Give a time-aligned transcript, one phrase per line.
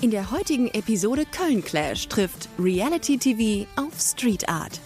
[0.00, 4.80] In der heutigen Episode Köln Clash trifft Reality TV auf Street Art.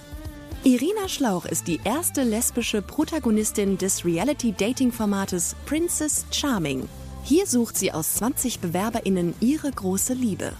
[0.65, 6.89] Irina Schlauch ist die erste lesbische Protagonistin des Reality-Dating-Formates Princess Charming.
[7.25, 10.55] Hier sucht sie aus 20 BewerberInnen ihre große Liebe.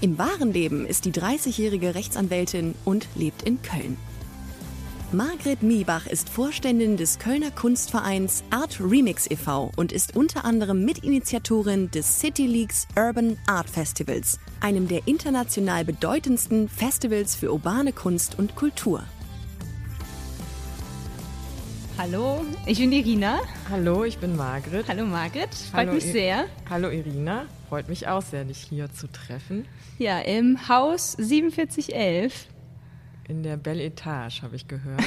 [0.00, 3.98] Im wahren Leben ist die 30-jährige Rechtsanwältin und lebt in Köln.
[5.10, 9.72] Margret Miebach ist Vorständin des Kölner Kunstvereins Art Remix e.V.
[9.76, 16.68] und ist unter anderem Mitinitiatorin des City Leagues Urban Art Festivals, einem der international bedeutendsten
[16.68, 19.02] Festivals für urbane Kunst und Kultur.
[21.96, 23.40] Hallo, ich bin Irina.
[23.70, 24.86] Hallo, ich bin Margret.
[24.88, 26.44] Hallo Margret, freut Hallo, mich I- sehr.
[26.68, 29.64] Hallo Irina, freut mich auch sehr, dich hier zu treffen.
[29.98, 32.46] Ja, im Haus 4711.
[33.28, 35.02] In der Belle Etage, habe ich gehört,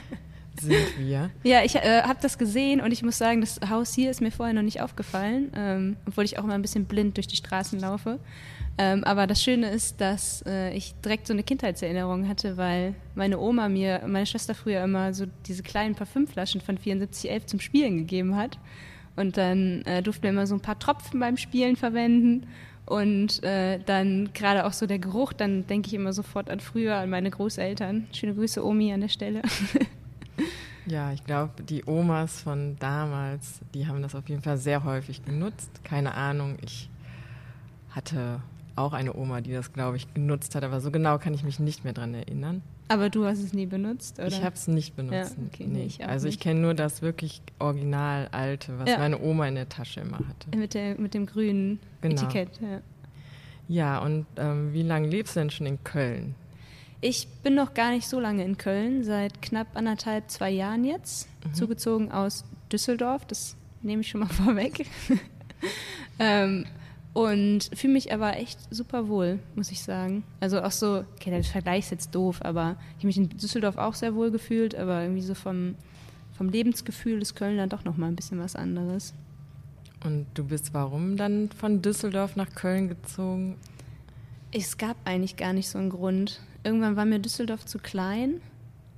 [0.60, 1.30] sind wir.
[1.42, 4.30] Ja, ich äh, habe das gesehen und ich muss sagen, das Haus hier ist mir
[4.30, 7.80] vorher noch nicht aufgefallen, ähm, obwohl ich auch immer ein bisschen blind durch die Straßen
[7.80, 8.20] laufe.
[8.78, 13.40] Ähm, aber das Schöne ist, dass äh, ich direkt so eine Kindheitserinnerung hatte, weil meine
[13.40, 18.36] Oma mir, meine Schwester früher immer so diese kleinen Parfümflaschen von 7411 zum Spielen gegeben
[18.36, 18.58] hat.
[19.16, 22.46] Und dann äh, durften wir immer so ein paar Tropfen beim Spielen verwenden.
[22.86, 26.96] Und äh, dann gerade auch so der Geruch, dann denke ich immer sofort an früher,
[26.96, 28.08] an meine Großeltern.
[28.12, 29.42] Schöne Grüße, Omi, an der Stelle.
[30.86, 35.24] Ja, ich glaube, die Omas von damals, die haben das auf jeden Fall sehr häufig
[35.24, 35.70] genutzt.
[35.82, 36.90] Keine Ahnung, ich
[37.88, 38.42] hatte
[38.76, 41.58] auch eine Oma, die das, glaube ich, genutzt hat, aber so genau kann ich mich
[41.58, 42.62] nicht mehr dran erinnern.
[42.88, 44.28] Aber du hast es nie benutzt, oder?
[44.28, 45.36] Ich habe es nicht benutzt.
[45.38, 48.98] Ja, okay, nee, ich also ich kenne nur das wirklich original alte, was Ja.
[48.98, 50.56] meine Oma in der Tasche immer hatte.
[50.56, 52.22] Mit, der, mit dem grünen Genau.
[52.22, 52.50] Etikett.
[52.60, 52.80] Ja.
[53.66, 56.34] Ja, und ähm, wie lange lebst du denn schon in Köln?
[57.00, 61.28] Ich bin noch gar nicht so lange in Köln, seit knapp anderthalb, zwei Jahren jetzt.
[61.52, 64.86] Zugezogen aus Düsseldorf, das nehme ich schon mal vorweg.
[66.18, 66.66] ähm,
[67.14, 70.24] und fühle mich aber echt super wohl, muss ich sagen.
[70.40, 73.76] Also auch so, okay, der Vergleich ist jetzt doof, aber ich habe mich in Düsseldorf
[73.78, 75.76] auch sehr wohl gefühlt, aber irgendwie so vom,
[76.36, 79.14] vom Lebensgefühl ist Köln dann doch noch mal ein bisschen was anderes.
[80.02, 83.56] Und du bist warum dann von Düsseldorf nach Köln gezogen?
[84.52, 86.40] Es gab eigentlich gar nicht so einen Grund.
[86.64, 88.40] Irgendwann war mir Düsseldorf zu klein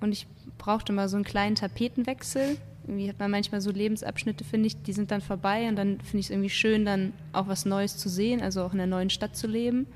[0.00, 0.26] und ich
[0.56, 2.56] brauchte mal so einen kleinen Tapetenwechsel.
[2.86, 6.18] Irgendwie hat man manchmal so Lebensabschnitte, finde ich, die sind dann vorbei und dann finde
[6.18, 9.10] ich es irgendwie schön, dann auch was Neues zu sehen, also auch in einer neuen
[9.10, 9.86] Stadt zu leben.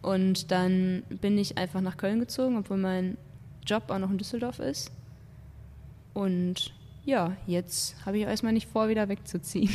[0.00, 3.16] Und dann bin ich einfach nach Köln gezogen, obwohl mein
[3.66, 4.90] Job auch noch in Düsseldorf ist.
[6.14, 6.72] Und
[7.04, 9.70] ja, jetzt habe ich erstmal nicht vor, wieder wegzuziehen.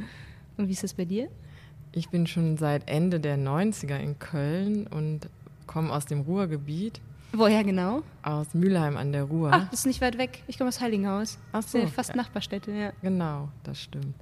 [0.56, 1.28] Und wie ist das bei dir?
[1.92, 5.28] Ich bin schon seit Ende der 90er in Köln und
[5.66, 7.00] komme aus dem Ruhrgebiet,
[7.32, 8.02] Woher genau?
[8.22, 9.50] aus Mülheim an der Ruhr.
[9.52, 10.42] Ach, das ist nicht weit weg.
[10.46, 11.38] Ich komme aus Heiligenhaus.
[11.52, 12.16] Ach ja so, fast ja.
[12.16, 12.92] Nachbarstädte, ja.
[13.02, 14.14] Genau, das stimmt.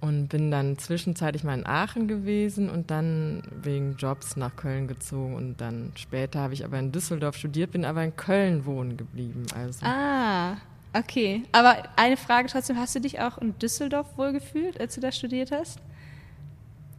[0.00, 5.34] Und bin dann zwischenzeitlich mal in Aachen gewesen und dann wegen Jobs nach Köln gezogen.
[5.34, 9.46] Und dann später habe ich aber in Düsseldorf studiert, bin aber in Köln wohnen geblieben.
[9.54, 10.56] Also Ah,
[10.92, 11.42] okay.
[11.52, 15.50] Aber eine Frage trotzdem, hast du dich auch in Düsseldorf wohlgefühlt, als du da studiert
[15.52, 15.80] hast?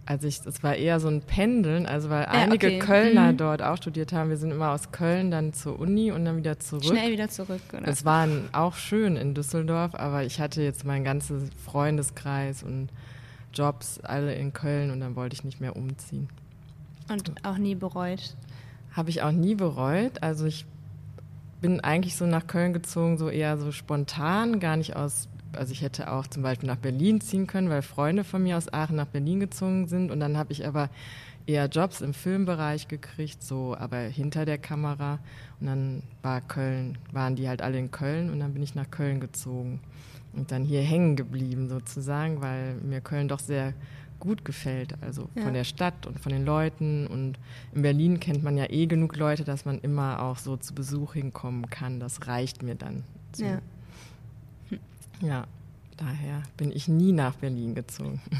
[0.07, 2.79] Also ich, es war eher so ein Pendeln, also weil Ja, einige okay.
[2.79, 3.37] Kölner Mhm.
[3.37, 4.29] dort auch studiert haben.
[4.29, 6.85] Wir sind immer aus Köln dann zur Uni und dann wieder zurück.
[6.85, 7.87] Schnell wieder zurück, oder?
[7.87, 12.89] Es waren auch schön in Düsseldorf, aber ich hatte jetzt meinen ganzen Freundeskreis und
[13.53, 16.29] Jobs alle in Köln und dann wollte ich nicht mehr umziehen.
[17.09, 18.35] Und auch nie bereut.
[18.91, 20.21] Habe ich auch nie bereut.
[20.21, 20.65] Also ich
[21.61, 25.27] bin eigentlich so nach Köln gezogen, so eher so spontan, gar nicht aus.
[25.57, 28.71] Also ich hätte auch zum Beispiel nach Berlin ziehen können, weil Freunde von mir aus
[28.73, 30.11] Aachen nach Berlin gezogen sind.
[30.11, 30.89] Und dann habe ich aber
[31.47, 35.19] eher Jobs im Filmbereich gekriegt, so aber hinter der Kamera.
[35.59, 38.89] Und dann war Köln, waren die halt alle in Köln und dann bin ich nach
[38.89, 39.79] Köln gezogen
[40.33, 43.73] und dann hier hängen geblieben sozusagen, weil mir Köln doch sehr
[44.19, 45.43] gut gefällt, also Ja.
[45.43, 47.05] von der Stadt und von den Leuten.
[47.05, 47.37] Und
[47.73, 51.13] in Berlin kennt man ja eh genug Leute, dass man immer auch so zu Besuch
[51.13, 51.99] hinkommen kann.
[51.99, 53.03] Das reicht mir dann.
[53.33, 53.45] So.
[53.45, 53.61] Ja.
[55.21, 55.45] Ja,
[55.97, 58.21] daher bin ich nie nach Berlin gezogen.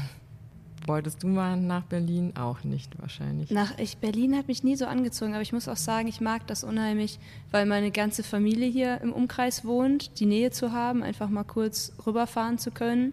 [0.86, 2.34] Wolltest du mal nach Berlin?
[2.36, 3.50] Auch nicht wahrscheinlich.
[3.50, 6.46] Nach, ich, Berlin hat mich nie so angezogen, aber ich muss auch sagen, ich mag
[6.46, 7.18] das unheimlich,
[7.50, 11.92] weil meine ganze Familie hier im Umkreis wohnt, die Nähe zu haben, einfach mal kurz
[12.06, 13.12] rüberfahren zu können.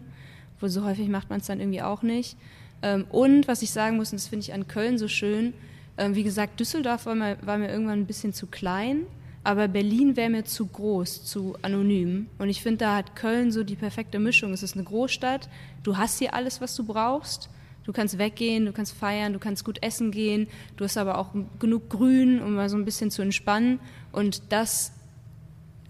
[0.60, 2.36] Wo so häufig macht man es dann irgendwie auch nicht.
[2.82, 5.52] Ähm, und was ich sagen muss, und das finde ich an Köln so schön,
[5.98, 9.06] ähm, wie gesagt, Düsseldorf war mir, war mir irgendwann ein bisschen zu klein,
[9.44, 12.28] aber Berlin wäre mir zu groß, zu anonym.
[12.38, 14.52] Und ich finde, da hat Köln so die perfekte Mischung.
[14.52, 15.48] Es ist eine Großstadt,
[15.82, 17.50] du hast hier alles, was du brauchst.
[17.84, 20.48] Du kannst weggehen, du kannst feiern, du kannst gut essen gehen,
[20.78, 23.78] du hast aber auch genug Grün, um mal so ein bisschen zu entspannen.
[24.10, 24.92] Und das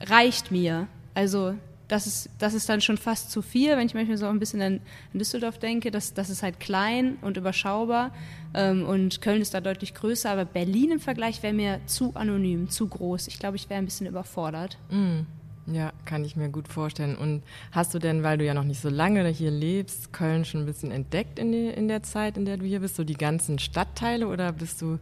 [0.00, 0.88] reicht mir.
[1.14, 1.54] Also
[1.88, 4.62] das ist, das ist dann schon fast zu viel, wenn ich manchmal so ein bisschen
[4.62, 4.80] an,
[5.12, 5.90] an Düsseldorf denke.
[5.90, 8.12] Das, das ist halt klein und überschaubar
[8.54, 12.70] ähm, und Köln ist da deutlich größer, aber Berlin im Vergleich wäre mir zu anonym,
[12.70, 13.28] zu groß.
[13.28, 14.78] Ich glaube, ich wäre ein bisschen überfordert.
[14.90, 15.22] Mm.
[15.66, 17.16] Ja, kann ich mir gut vorstellen.
[17.16, 20.60] Und hast du denn, weil du ja noch nicht so lange hier lebst, Köln schon
[20.60, 22.96] ein bisschen entdeckt in, die, in der Zeit, in der du hier bist?
[22.96, 24.98] So die ganzen Stadtteile oder bist du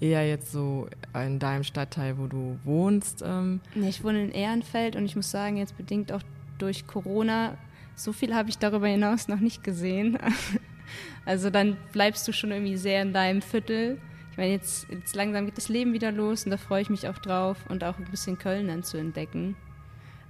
[0.00, 3.22] eher jetzt so in deinem Stadtteil, wo du wohnst?
[3.24, 3.60] Ähm?
[3.74, 6.22] Nee, ich wohne in Ehrenfeld und ich muss sagen, jetzt bedingt auch
[6.58, 7.56] durch Corona,
[7.94, 10.18] so viel habe ich darüber hinaus noch nicht gesehen.
[11.24, 13.98] Also dann bleibst du schon irgendwie sehr in deinem Viertel.
[14.32, 17.08] Ich meine, jetzt, jetzt langsam geht das Leben wieder los und da freue ich mich
[17.08, 19.56] auch drauf und auch ein bisschen Köln dann zu entdecken.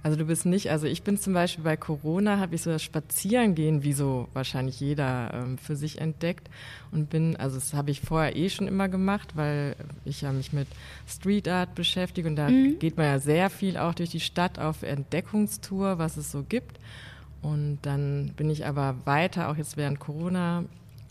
[0.03, 2.83] Also du bist nicht, also ich bin zum Beispiel bei Corona, habe ich so das
[2.83, 6.49] Spazierengehen, wie so wahrscheinlich jeder ähm, für sich entdeckt
[6.91, 10.51] und bin, also das habe ich vorher eh schon immer gemacht, weil ich ja mich
[10.51, 10.67] mit
[11.07, 12.79] Street Art beschäftige und da mhm.
[12.79, 16.79] geht man ja sehr viel auch durch die Stadt auf Entdeckungstour, was es so gibt.
[17.41, 20.65] Und dann bin ich aber weiter, auch jetzt während Corona,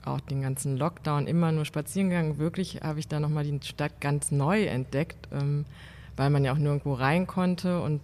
[0.05, 2.39] auch den ganzen Lockdown immer nur spazieren gegangen.
[2.39, 5.65] Wirklich habe ich da nochmal die Stadt ganz neu entdeckt, ähm,
[6.17, 8.01] weil man ja auch nirgendwo rein konnte und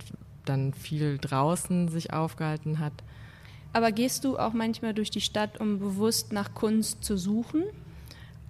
[0.48, 2.92] dann viel draußen sich aufgehalten hat.
[3.72, 7.64] Aber gehst du auch manchmal durch die Stadt, um bewusst nach Kunst zu suchen?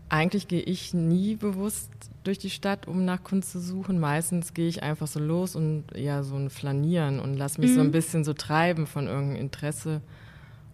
[0.08, 1.90] Eigentlich gehe ich nie bewusst
[2.24, 3.98] durch die Stadt, um nach Kunst zu suchen.
[3.98, 7.74] Meistens gehe ich einfach so los und ja, so ein Flanieren und lasse mich mhm.
[7.74, 10.00] so ein bisschen so treiben von irgendeinem Interesse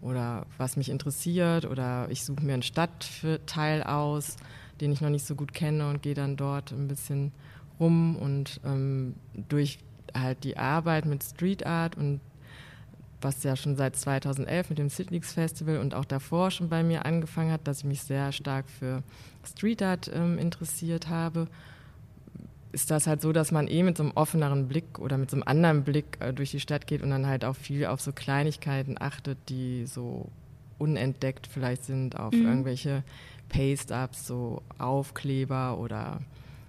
[0.02, 4.36] oder was mich interessiert oder ich suche mir einen Stadtteil aus,
[4.80, 7.32] den ich noch nicht so gut kenne und gehe dann dort ein bisschen
[7.80, 9.14] rum und ähm,
[9.48, 9.78] durch
[10.14, 12.20] halt die Arbeit mit Street Art und
[13.20, 17.06] was ja schon seit 2011 mit dem Sidleaks Festival und auch davor schon bei mir
[17.06, 19.02] angefangen hat, dass ich mich sehr stark für
[19.44, 21.49] Street Art ähm, interessiert habe,
[22.72, 25.37] ist das halt so, dass man eh mit so einem offeneren Blick oder mit so
[25.37, 28.12] einem anderen Blick äh, durch die Stadt geht und dann halt auch viel auf so
[28.12, 30.28] Kleinigkeiten achtet, die so
[30.78, 32.46] unentdeckt vielleicht sind, auf mhm.
[32.46, 33.05] irgendwelche
[33.49, 36.20] Paste-Ups, so Aufkleber oder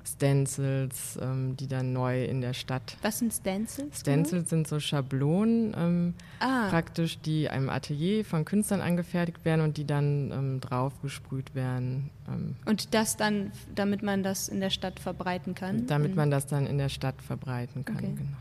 [0.08, 2.98] Stencils, ähm, die dann neu in der Stadt.
[3.02, 4.00] Was sind Stencils?
[4.02, 6.70] Stencils sind so Schablonen, ähm, ah.
[6.70, 12.10] praktisch, die einem Atelier von Künstlern angefertigt werden und die dann ähm, draufgesprüht werden.
[12.28, 12.56] Ähm.
[12.66, 15.86] und das dann, damit man das in der Stadt verbreiten kann?
[15.88, 16.18] Damit mhm.
[16.18, 18.14] man das dann in der Stadt verbreiten kann, okay.
[18.16, 18.38] genau.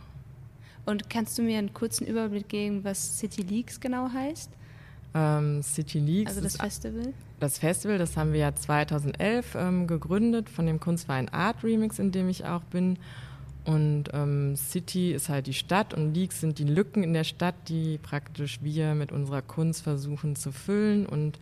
[0.87, 4.51] Und kannst du mir einen kurzen Überblick geben, was City Leaks genau heißt?
[5.15, 6.31] Ähm, City Leaks.
[6.31, 7.13] Also das Festival?
[7.41, 12.11] Das Festival, das haben wir ja 2011 ähm, gegründet von dem Kunstverein Art Remix, in
[12.11, 12.99] dem ich auch bin.
[13.65, 17.55] Und ähm, City ist halt die Stadt und Leaks sind die Lücken in der Stadt,
[17.69, 21.07] die praktisch wir mit unserer Kunst versuchen zu füllen.
[21.07, 21.39] Und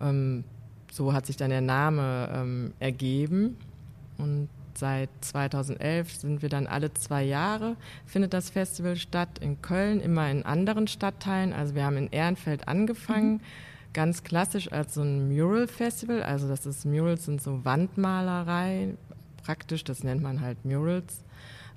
[0.00, 0.44] ähm,
[0.92, 3.56] so hat sich dann der Name ähm, ergeben.
[4.18, 4.48] Und
[4.78, 7.76] seit 2011 sind wir dann alle zwei Jahre,
[8.06, 11.52] findet das Festival statt in Köln, immer in anderen Stadtteilen.
[11.52, 13.40] Also wir haben in Ehrenfeld angefangen, mhm.
[13.92, 16.22] ganz klassisch als so ein Mural-Festival.
[16.22, 18.94] Also das ist Murals sind so Wandmalerei,
[19.42, 21.22] praktisch, das nennt man halt Murals.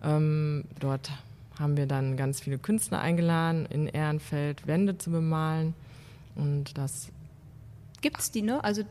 [0.04, 1.12] Ähm, dort
[1.60, 5.74] haben wir dann ganz viele Künstler eingeladen, in Ehrenfeld Wände zu bemalen.
[6.36, 7.10] Und das.
[8.02, 8.64] Gibt es die noch?
[8.64, 8.84] Also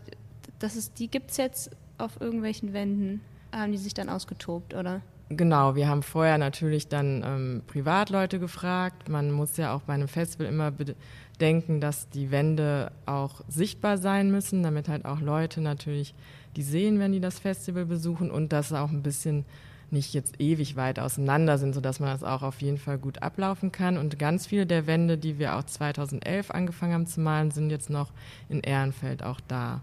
[0.58, 3.20] das ist, die gibt es jetzt auf irgendwelchen Wänden?
[3.52, 5.00] Haben die sich dann ausgetobt, oder?
[5.28, 9.08] Genau, wir haben vorher natürlich dann ähm, Privatleute gefragt.
[9.08, 14.30] Man muss ja auch bei einem Festival immer bedenken, dass die Wände auch sichtbar sein
[14.30, 16.14] müssen, damit halt auch Leute natürlich
[16.54, 19.44] die sehen, wenn die das Festival besuchen und dass auch ein bisschen
[19.90, 23.72] nicht jetzt ewig weit auseinander sind, sodass man das auch auf jeden Fall gut ablaufen
[23.72, 23.98] kann.
[23.98, 27.90] Und ganz viele der Wände, die wir auch 2011 angefangen haben zu malen, sind jetzt
[27.90, 28.12] noch
[28.48, 29.80] in Ehrenfeld auch da.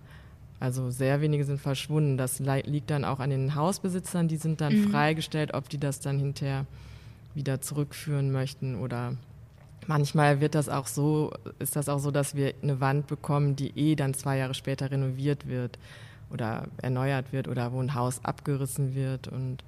[0.63, 2.15] Also sehr wenige sind verschwunden.
[2.15, 4.91] Das liegt dann auch an den Hausbesitzern, die sind dann mhm.
[4.91, 6.65] freigestellt, ob die das dann hinterher
[7.35, 9.17] wieder zurückführen möchten oder
[9.87, 13.77] manchmal wird das auch so, ist das auch so, dass wir eine Wand bekommen, die
[13.77, 15.79] eh dann zwei Jahre später renoviert wird
[16.31, 19.65] oder erneuert wird oder wo ein Haus abgerissen wird und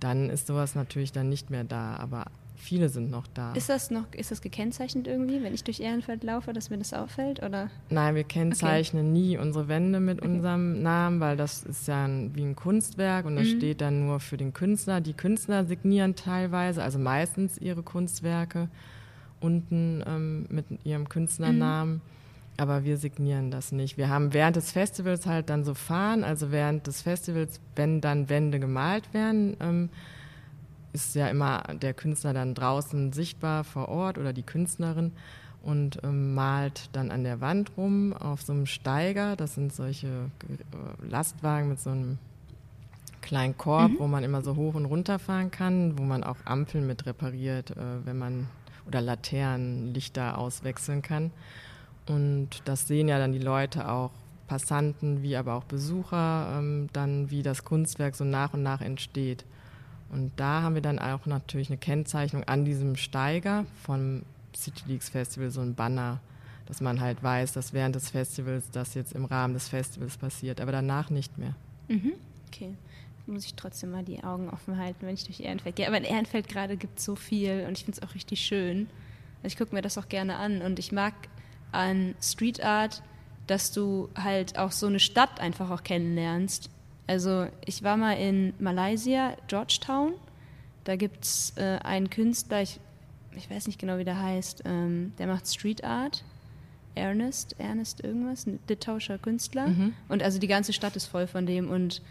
[0.00, 1.96] dann ist sowas natürlich dann nicht mehr da.
[1.96, 2.24] Aber
[2.60, 3.52] Viele sind noch da.
[3.52, 6.92] Ist das noch, ist das gekennzeichnet irgendwie, wenn ich durch Ehrenfeld laufe, dass mir das
[6.92, 7.40] auffällt?
[7.42, 7.70] Oder?
[7.88, 9.18] Nein, wir kennzeichnen okay.
[9.18, 10.28] nie unsere Wände mit okay.
[10.28, 13.58] unserem Namen, weil das ist ja ein, wie ein Kunstwerk und das mhm.
[13.58, 15.00] steht dann nur für den Künstler.
[15.00, 18.68] Die Künstler signieren teilweise, also meistens ihre Kunstwerke
[19.40, 21.94] unten ähm, mit ihrem Künstlernamen.
[21.94, 22.00] Mhm.
[22.56, 23.96] Aber wir signieren das nicht.
[23.96, 28.28] Wir haben während des Festivals halt dann so Fahren, also während des Festivals, wenn dann
[28.28, 29.90] Wände gemalt werden, ähm,
[31.06, 35.12] ist ja immer der Künstler dann draußen sichtbar vor Ort oder die Künstlerin
[35.62, 39.36] und ähm, malt dann an der Wand rum auf so einem Steiger.
[39.36, 42.18] Das sind solche äh, Lastwagen mit so einem
[43.20, 43.98] kleinen Korb, mhm.
[43.98, 47.72] wo man immer so hoch und runter fahren kann, wo man auch Ampeln mit repariert,
[47.72, 48.46] äh, wenn man
[48.86, 51.30] oder Laternenlichter auswechseln kann.
[52.06, 54.10] Und das sehen ja dann die Leute auch,
[54.46, 59.44] Passanten wie aber auch Besucher, ähm, dann wie das Kunstwerk so nach und nach entsteht.
[60.10, 64.22] Und da haben wir dann auch natürlich eine Kennzeichnung an diesem Steiger vom
[64.56, 66.20] City Leaks Festival, so ein Banner,
[66.66, 70.60] dass man halt weiß, dass während des Festivals das jetzt im Rahmen des Festivals passiert,
[70.60, 71.54] aber danach nicht mehr.
[71.88, 72.12] Mhm.
[72.48, 72.74] Okay.
[73.26, 75.86] Muss ich trotzdem mal die Augen offen halten, wenn ich durch Ehrenfeld gehe.
[75.86, 78.88] Aber in Ehrenfeld gerade gibt es so viel und ich finde es auch richtig schön.
[79.42, 81.12] Also ich gucke mir das auch gerne an und ich mag
[81.70, 83.02] an Street Art,
[83.46, 86.70] dass du halt auch so eine Stadt einfach auch kennenlernst.
[87.08, 90.12] Also ich war mal in Malaysia, Georgetown.
[90.84, 92.78] Da gibt es äh, einen Künstler, ich,
[93.34, 96.22] ich weiß nicht genau, wie der heißt, ähm, der macht Street Art.
[96.94, 99.68] Ernest, Ernest irgendwas, ein litauischer Künstler.
[99.68, 99.94] Mhm.
[100.08, 101.70] Und also die ganze Stadt ist voll von dem.
[101.70, 102.02] Und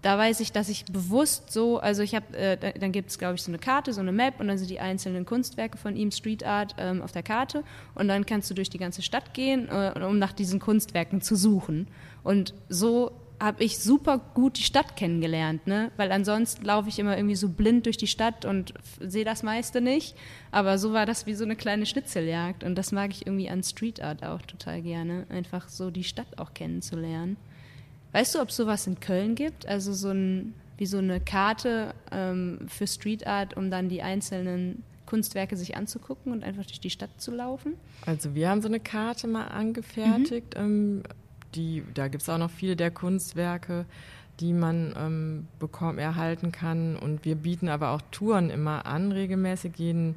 [0.00, 3.36] da weiß ich, dass ich bewusst so, also ich habe, äh, dann gibt es, glaube
[3.36, 6.10] ich, so eine Karte, so eine Map und dann sind die einzelnen Kunstwerke von ihm,
[6.10, 7.62] Street Art, ähm, auf der Karte
[7.94, 11.36] und dann kannst du durch die ganze Stadt gehen, äh, um nach diesen Kunstwerken zu
[11.36, 11.86] suchen.
[12.24, 15.90] Und so habe ich super gut die Stadt kennengelernt, ne?
[15.96, 19.80] weil ansonsten laufe ich immer irgendwie so blind durch die Stadt und sehe das meiste
[19.80, 20.14] nicht.
[20.52, 23.64] Aber so war das wie so eine kleine Schnitzeljagd und das mag ich irgendwie an
[23.64, 27.36] Street Art auch total gerne, einfach so die Stadt auch kennenzulernen.
[28.12, 29.66] Weißt du, ob es sowas in Köln gibt?
[29.66, 34.84] Also so ein, wie so eine Karte ähm, für Street Art, um dann die einzelnen
[35.06, 37.74] Kunstwerke sich anzugucken und einfach durch die Stadt zu laufen?
[38.06, 40.56] Also wir haben so eine Karte mal angefertigt.
[40.56, 40.62] Mhm.
[40.62, 41.02] Ähm,
[41.54, 43.84] die, da gibt es auch noch viele der Kunstwerke,
[44.40, 46.96] die man ähm, bekommen, erhalten kann.
[46.96, 50.16] Und wir bieten aber auch Touren immer an, regelmäßig jeden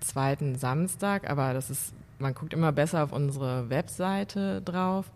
[0.00, 1.28] zweiten Samstag.
[1.30, 5.10] Aber das ist, man guckt immer besser auf unsere Webseite drauf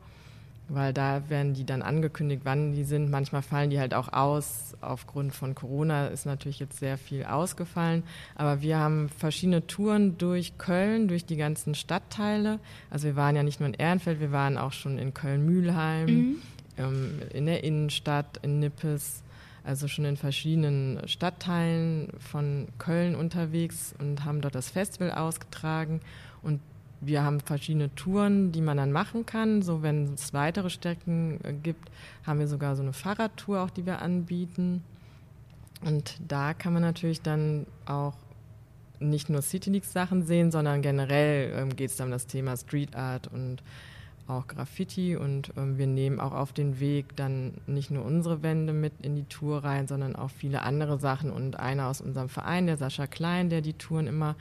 [0.75, 3.11] weil da werden die dann angekündigt, wann die sind.
[3.11, 4.75] Manchmal fallen die halt auch aus.
[4.81, 8.03] Aufgrund von Corona ist natürlich jetzt sehr viel ausgefallen.
[8.35, 12.59] Aber wir haben verschiedene Touren durch Köln, durch die ganzen Stadtteile.
[12.89, 16.37] Also wir waren ja nicht nur in Ehrenfeld, wir waren auch schon in Köln-Mühlheim, mhm.
[16.79, 19.23] ähm, in der Innenstadt, in Nippes.
[19.65, 26.01] Also schon in verschiedenen Stadtteilen von Köln unterwegs und haben dort das Festival ausgetragen.
[26.43, 26.61] Und
[27.05, 29.61] wir haben verschiedene Touren, die man dann machen kann.
[29.61, 31.91] So, wenn es weitere Strecken äh, gibt,
[32.25, 34.83] haben wir sogar so eine Fahrradtour auch, die wir anbieten.
[35.85, 38.15] Und da kann man natürlich dann auch
[39.01, 42.57] nicht nur City Leaks Sachen sehen, sondern generell ähm, geht es dann um das Thema
[42.57, 43.65] Street Art und
[44.29, 45.17] auch Graffiti.
[45.17, 49.17] Und ähm, wir nehmen auch auf den Weg dann nicht nur unsere Wände mit in
[49.17, 51.33] die Tour rein, sondern auch viele andere Sachen.
[51.33, 54.37] Und einer aus unserem Verein, der Sascha Klein, der die Touren immer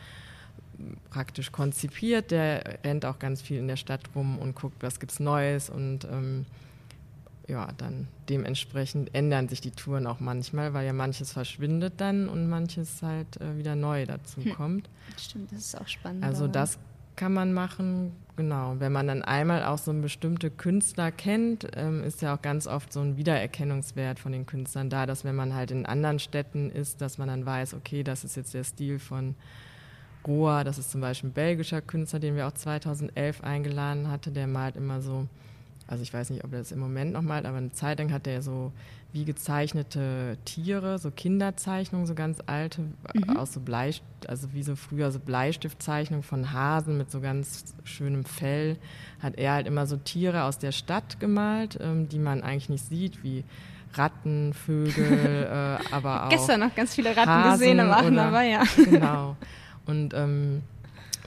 [1.10, 2.32] praktisch konzipiert.
[2.32, 6.06] Der rennt auch ganz viel in der Stadt rum und guckt, was gibt's Neues und
[6.06, 6.46] ähm,
[7.48, 12.48] ja, dann dementsprechend ändern sich die Touren auch manchmal, weil ja manches verschwindet dann und
[12.48, 14.54] manches halt äh, wieder neu dazu hm.
[14.54, 14.90] kommt.
[15.18, 16.24] Stimmt, das ist auch spannend.
[16.24, 16.80] Also das
[17.16, 18.76] kann man machen, genau.
[18.80, 22.68] Wenn man dann einmal auch so einen bestimmte Künstler kennt, ähm, ist ja auch ganz
[22.68, 26.70] oft so ein Wiedererkennungswert von den Künstlern da, dass wenn man halt in anderen Städten
[26.70, 29.36] ist, dass man dann weiß, okay, das ist jetzt der Stil von
[30.24, 34.48] Goa, das ist zum Beispiel ein belgischer Künstler, den wir auch 2011 eingeladen hatte, der
[34.48, 35.28] malt immer so,
[35.88, 38.12] also ich weiß nicht, ob er das im Moment noch malt, aber eine Zeit lang
[38.12, 38.72] hat er so
[39.14, 42.82] wie gezeichnete Tiere, so Kinderzeichnungen, so ganz alte,
[43.14, 43.36] mhm.
[43.36, 48.24] aus so Bleistift, also wie so früher so Bleistiftzeichnungen von Hasen mit so ganz schönem
[48.24, 48.78] Fell,
[49.22, 52.86] hat er halt immer so Tiere aus der Stadt gemalt, ähm, die man eigentlich nicht
[52.86, 53.44] sieht, wie
[53.96, 56.30] Ratten, Vögel, äh, aber auch.
[56.30, 58.64] Gestern noch ganz viele Ratten Hasen gesehen im Aachener Weiher.
[58.78, 59.36] Genau.
[59.86, 60.62] Und, ähm,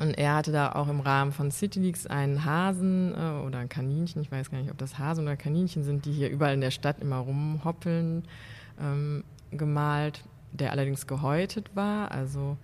[0.00, 3.68] und er hatte da auch im Rahmen von City Leaks einen Hasen äh, oder ein
[3.68, 6.60] Kaninchen, ich weiß gar nicht, ob das Hasen oder Kaninchen sind, die hier überall in
[6.60, 8.24] der Stadt immer rumhoppeln,
[8.80, 12.10] ähm, gemalt, der allerdings gehäutet war.
[12.10, 12.56] Also,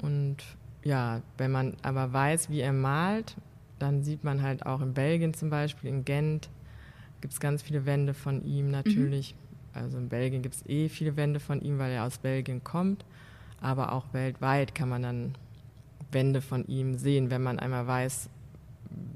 [0.00, 0.36] und
[0.84, 3.36] ja, wenn man aber weiß, wie er malt,
[3.78, 6.48] dann sieht man halt auch in Belgien zum Beispiel, in Gent,
[7.20, 9.34] gibt es ganz viele Wände von ihm natürlich.
[9.34, 9.80] Mhm.
[9.80, 13.04] Also in Belgien gibt es eh viele Wände von ihm, weil er aus Belgien kommt
[13.62, 15.34] aber auch weltweit kann man dann
[16.10, 18.28] Wände von ihm sehen, wenn man einmal weiß,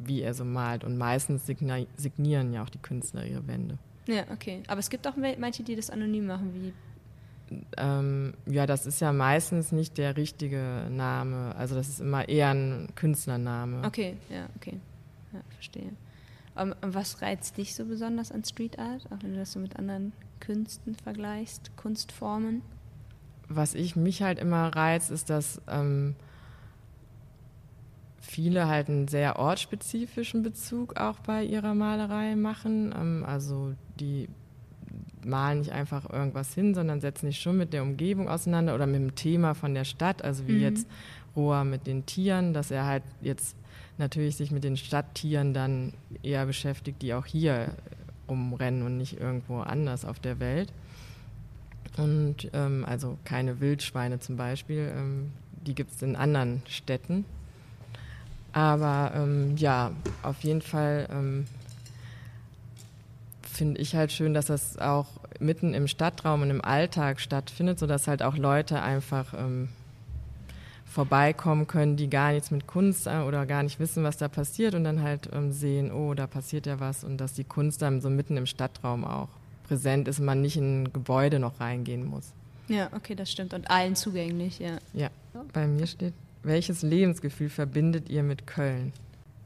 [0.04, 0.84] wie er so malt.
[0.84, 3.76] Und meistens signieren ja auch die Künstler ihre Wände.
[4.06, 4.62] Ja, okay.
[4.68, 6.72] Aber es gibt auch manche, die das anonym machen, wie
[7.76, 11.54] ähm, ja, das ist ja meistens nicht der richtige Name.
[11.56, 13.86] Also das ist immer eher ein Künstlername.
[13.86, 14.80] Okay, ja, okay.
[15.32, 15.92] Ja, verstehe.
[16.56, 19.76] Um, was reizt dich so besonders an Street Art, auch wenn du das so mit
[19.76, 22.62] anderen Künsten vergleichst, Kunstformen?
[23.48, 26.14] Was ich mich halt immer reizt, ist, dass ähm,
[28.20, 32.94] viele halt einen sehr ortsspezifischen Bezug auch bei ihrer Malerei machen.
[32.96, 34.28] Ähm, also die
[35.24, 38.96] malen nicht einfach irgendwas hin, sondern setzen sich schon mit der Umgebung auseinander oder mit
[38.96, 40.22] dem Thema von der Stadt.
[40.22, 40.62] Also wie mhm.
[40.62, 40.86] jetzt
[41.34, 43.56] roher mit den Tieren, dass er halt jetzt
[43.98, 47.70] natürlich sich mit den Stadttieren dann eher beschäftigt, die auch hier
[48.28, 50.72] rumrennen und nicht irgendwo anders auf der Welt.
[51.96, 55.32] Und ähm, also keine Wildschweine zum Beispiel, ähm,
[55.66, 57.24] die gibt es in anderen Städten.
[58.52, 61.46] Aber ähm, ja, auf jeden Fall ähm,
[63.42, 65.06] finde ich halt schön, dass das auch
[65.40, 69.68] mitten im Stadtraum und im Alltag stattfindet, sodass halt auch Leute einfach ähm,
[70.86, 74.74] vorbeikommen können, die gar nichts mit Kunst äh, oder gar nicht wissen, was da passiert
[74.74, 78.00] und dann halt ähm, sehen, oh, da passiert ja was und dass die Kunst dann
[78.00, 79.28] so mitten im Stadtraum auch
[79.66, 82.32] präsent ist und man nicht in ein Gebäude noch reingehen muss.
[82.68, 83.54] Ja, okay, das stimmt.
[83.54, 84.78] Und allen zugänglich, ja.
[84.92, 85.11] Ja,
[85.52, 88.92] bei mir steht, welches Lebensgefühl verbindet ihr mit Köln?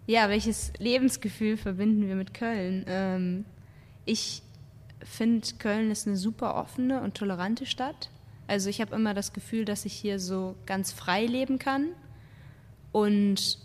[0.07, 2.85] Ja, welches Lebensgefühl verbinden wir mit Köln?
[2.89, 3.45] Ähm,
[4.05, 4.43] ich
[5.03, 8.11] finde, Köln ist eine super offene und tolerante Stadt.
[8.47, 11.91] Also ich habe immer das Gefühl, dass ich hier so ganz frei leben kann
[12.93, 13.59] und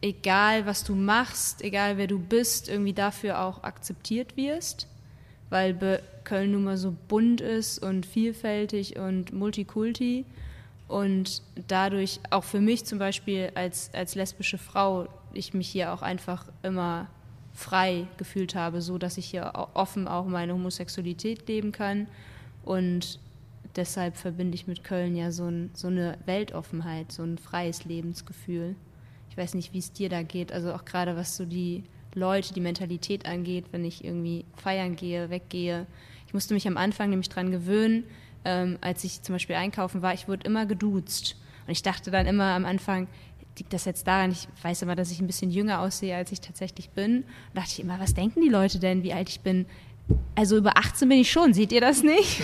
[0.00, 4.88] egal was du machst, egal wer du bist, irgendwie dafür auch akzeptiert wirst,
[5.50, 10.24] weil Köln nun mal so bunt ist und vielfältig und multikulti
[10.88, 16.02] und dadurch auch für mich zum Beispiel als, als lesbische Frau ich mich hier auch
[16.02, 17.08] einfach immer
[17.52, 22.06] frei gefühlt habe, so dass ich hier offen auch meine Homosexualität leben kann
[22.64, 23.18] und
[23.76, 28.74] deshalb verbinde ich mit Köln ja so, ein, so eine Weltoffenheit, so ein freies Lebensgefühl.
[29.30, 31.84] Ich weiß nicht, wie es dir da geht, also auch gerade was so die
[32.16, 35.86] Leute, die Mentalität angeht, wenn ich irgendwie feiern gehe, weggehe.
[36.26, 38.04] Ich musste mich am Anfang nämlich dran gewöhnen,
[38.44, 41.36] ähm, als ich zum Beispiel einkaufen war, ich wurde immer geduzt.
[41.66, 43.08] Und ich dachte dann immer am Anfang,
[43.58, 46.40] liegt das jetzt daran, ich weiß immer, dass ich ein bisschen jünger aussehe, als ich
[46.40, 47.18] tatsächlich bin.
[47.18, 49.66] Und dachte ich immer, was denken die Leute denn, wie alt ich bin?
[50.34, 52.42] Also über 18 bin ich schon, seht ihr das nicht?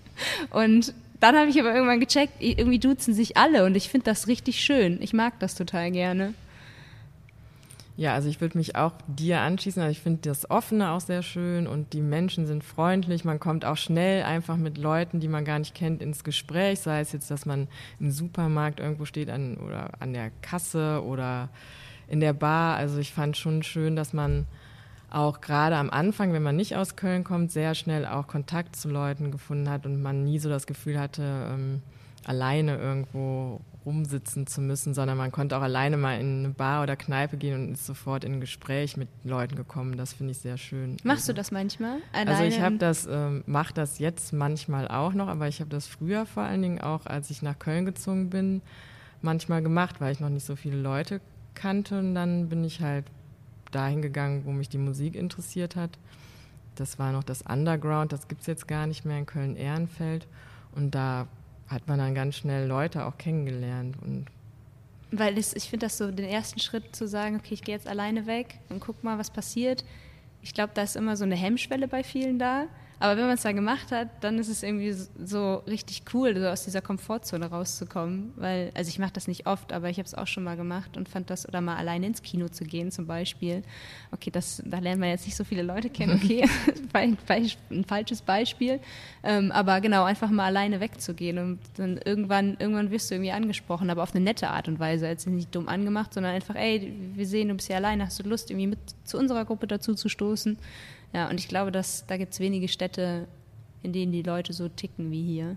[0.50, 4.26] Und dann habe ich aber irgendwann gecheckt, irgendwie duzen sich alle und ich finde das
[4.26, 5.00] richtig schön.
[5.00, 6.34] Ich mag das total gerne.
[7.96, 9.82] Ja, also ich würde mich auch dir anschließen.
[9.82, 13.24] Also ich finde das Offene auch sehr schön und die Menschen sind freundlich.
[13.24, 16.80] Man kommt auch schnell einfach mit Leuten, die man gar nicht kennt, ins Gespräch.
[16.80, 17.68] Sei es jetzt, dass man
[18.00, 21.50] im Supermarkt irgendwo steht an, oder an der Kasse oder
[22.08, 22.76] in der Bar.
[22.76, 24.46] Also ich fand schon schön, dass man
[25.10, 28.88] auch gerade am Anfang, wenn man nicht aus Köln kommt, sehr schnell auch Kontakt zu
[28.88, 31.82] Leuten gefunden hat und man nie so das Gefühl hatte, ähm,
[32.24, 36.96] alleine irgendwo rumsitzen zu müssen, sondern man konnte auch alleine mal in eine Bar oder
[36.96, 39.96] Kneipe gehen und ist sofort in ein Gespräch mit Leuten gekommen.
[39.96, 40.96] Das finde ich sehr schön.
[41.02, 41.98] Machst also, du das manchmal?
[42.12, 45.70] Alleine also ich habe das, ähm, mache das jetzt manchmal auch noch, aber ich habe
[45.70, 48.62] das früher vor allen Dingen auch, als ich nach Köln gezogen bin,
[49.20, 51.20] manchmal gemacht, weil ich noch nicht so viele Leute
[51.54, 53.04] kannte und dann bin ich halt
[53.70, 55.98] dahin gegangen, wo mich die Musik interessiert hat.
[56.76, 60.26] Das war noch das Underground, das gibt es jetzt gar nicht mehr in Köln-Ehrenfeld.
[60.74, 61.26] Und da
[61.72, 63.96] hat man dann ganz schnell Leute auch kennengelernt.
[64.02, 64.26] Und
[65.10, 67.88] Weil das, ich finde das so den ersten Schritt zu sagen, okay, ich gehe jetzt
[67.88, 69.84] alleine weg und guck mal, was passiert.
[70.42, 72.66] Ich glaube, da ist immer so eine Hemmschwelle bei vielen da.
[73.02, 76.46] Aber wenn man es dann gemacht hat, dann ist es irgendwie so richtig cool, so
[76.46, 78.32] aus dieser Komfortzone rauszukommen.
[78.36, 80.96] Weil, also ich mache das nicht oft, aber ich habe es auch schon mal gemacht
[80.96, 83.64] und fand das, oder mal alleine ins Kino zu gehen zum Beispiel.
[84.12, 86.48] Okay, das, da lernt man jetzt nicht so viele Leute kennen, okay,
[86.92, 87.18] ein,
[87.70, 88.78] ein falsches Beispiel.
[89.24, 93.90] Ähm, aber genau, einfach mal alleine wegzugehen und dann irgendwann, irgendwann wirst du irgendwie angesprochen,
[93.90, 95.08] aber auf eine nette Art und Weise.
[95.08, 98.28] Jetzt nicht dumm angemacht, sondern einfach, ey, wir sehen, du bist ja alleine, hast du
[98.28, 100.56] Lust, irgendwie mit zu unserer Gruppe dazu zu stoßen?
[101.12, 103.28] Ja, und ich glaube, dass da gibt es wenige Städte,
[103.82, 105.56] in denen die Leute so ticken wie hier.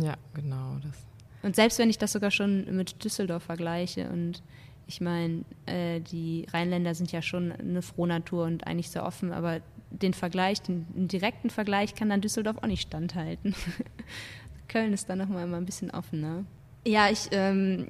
[0.00, 0.76] Ja, genau.
[0.82, 1.06] Das.
[1.42, 4.42] Und selbst wenn ich das sogar schon mit Düsseldorf vergleiche und
[4.86, 9.60] ich meine, äh, die Rheinländer sind ja schon eine Frohnatur und eigentlich sehr offen, aber
[9.90, 13.54] den Vergleich, den, den direkten Vergleich kann dann Düsseldorf auch nicht standhalten.
[14.68, 16.44] Köln ist dann nochmal immer ein bisschen offener.
[16.86, 17.88] Ja, ich ähm,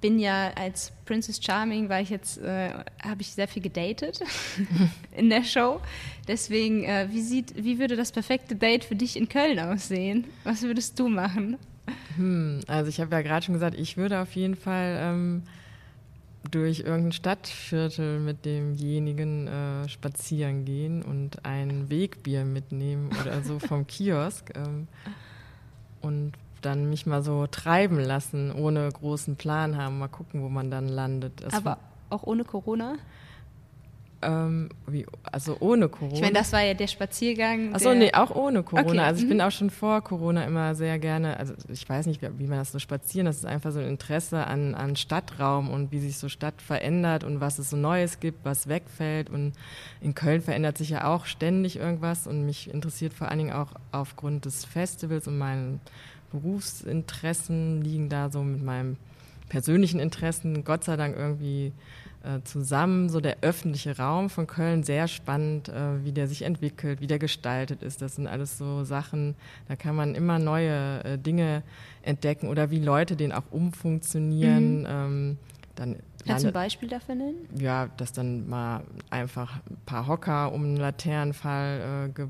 [0.00, 2.70] bin ja als Princess Charming, war ich jetzt, äh,
[3.02, 4.20] habe ich sehr viel gedatet
[5.16, 5.80] in der Show.
[6.26, 10.24] Deswegen, äh, wie sieht, wie würde das perfekte Date für dich in Köln aussehen?
[10.42, 11.58] Was würdest du machen?
[12.16, 15.42] Hm, also ich habe ja gerade schon gesagt, ich würde auf jeden Fall ähm,
[16.50, 23.86] durch irgendein Stadtviertel mit demjenigen äh, spazieren gehen und ein Wegbier mitnehmen oder so vom
[23.86, 24.50] Kiosk.
[24.56, 24.88] Ähm,
[26.00, 26.32] und
[26.64, 30.88] dann mich mal so treiben lassen, ohne großen Plan haben, mal gucken, wo man dann
[30.88, 31.42] landet.
[31.42, 31.78] Es Aber
[32.10, 32.96] auch ohne Corona?
[34.24, 36.14] Ähm, wie, also ohne Corona.
[36.14, 37.74] Ich meine, das war ja der Spaziergang.
[37.74, 38.88] Achso, nee, auch ohne Corona.
[38.88, 38.98] Okay.
[39.00, 39.30] Also ich mhm.
[39.30, 42.72] bin auch schon vor Corona immer sehr gerne, also ich weiß nicht, wie man das
[42.72, 46.28] so spazieren, das ist einfach so ein Interesse an, an Stadtraum und wie sich so
[46.28, 49.28] Stadt verändert und was es so Neues gibt, was wegfällt.
[49.28, 49.52] Und
[50.00, 53.72] in Köln verändert sich ja auch ständig irgendwas und mich interessiert vor allen Dingen auch
[53.92, 55.80] aufgrund des Festivals und meinen
[56.34, 58.96] Berufsinteressen liegen da so mit meinem
[59.48, 61.72] persönlichen Interessen Gott sei Dank irgendwie
[62.24, 63.08] äh, zusammen.
[63.08, 67.20] So der öffentliche Raum von Köln, sehr spannend, äh, wie der sich entwickelt, wie der
[67.20, 68.02] gestaltet ist.
[68.02, 69.36] Das sind alles so Sachen,
[69.68, 71.62] da kann man immer neue äh, Dinge
[72.02, 74.80] entdecken oder wie Leute den auch umfunktionieren.
[74.80, 74.86] Mhm.
[74.88, 75.38] Ähm,
[75.76, 77.46] dann Kannst du ein Beispiel dafür nennen?
[77.58, 82.26] Ja, dass dann mal einfach ein paar Hocker um einen Laternenfall äh,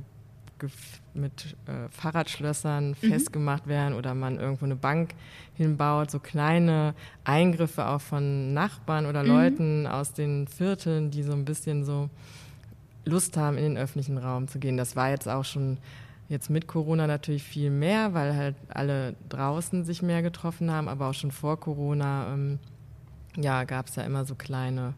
[1.14, 2.95] mit äh, Fahrradschlössern mhm.
[2.95, 5.14] festgemacht werden oder man irgendwo eine Bank
[5.55, 9.29] hinbaut, so kleine Eingriffe auch von Nachbarn oder mhm.
[9.29, 12.09] Leuten aus den Vierteln, die so ein bisschen so
[13.05, 14.77] Lust haben, in den öffentlichen Raum zu gehen.
[14.77, 15.79] Das war jetzt auch schon
[16.29, 21.09] jetzt mit Corona natürlich viel mehr, weil halt alle draußen sich mehr getroffen haben, aber
[21.09, 22.59] auch schon vor Corona ähm,
[23.37, 24.95] ja, gab es ja immer so kleine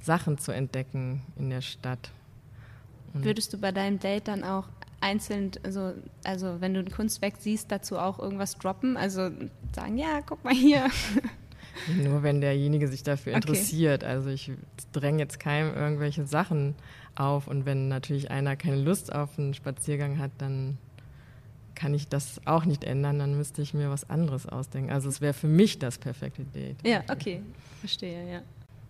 [0.00, 2.10] Sachen zu entdecken in der Stadt.
[3.14, 4.68] Und Würdest du bei deinem Date dann auch
[5.02, 5.92] einzeln, also,
[6.24, 8.96] also wenn du ein Kunstwerk siehst, dazu auch irgendwas droppen?
[8.96, 9.30] Also
[9.74, 10.88] sagen, ja, guck mal hier.
[12.02, 14.02] Nur wenn derjenige sich dafür interessiert.
[14.02, 14.12] Okay.
[14.12, 14.52] Also ich
[14.92, 16.74] dränge jetzt keinem irgendwelche Sachen
[17.14, 20.78] auf und wenn natürlich einer keine Lust auf einen Spaziergang hat, dann
[21.74, 24.92] kann ich das auch nicht ändern, dann müsste ich mir was anderes ausdenken.
[24.92, 26.76] Also es wäre für mich das perfekte Date.
[26.86, 27.42] Ja, okay,
[27.80, 28.42] verstehe, ja.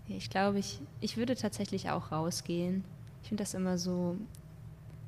[0.09, 2.85] Ich glaube, ich, ich würde tatsächlich auch rausgehen.
[3.23, 4.17] Ich finde das immer so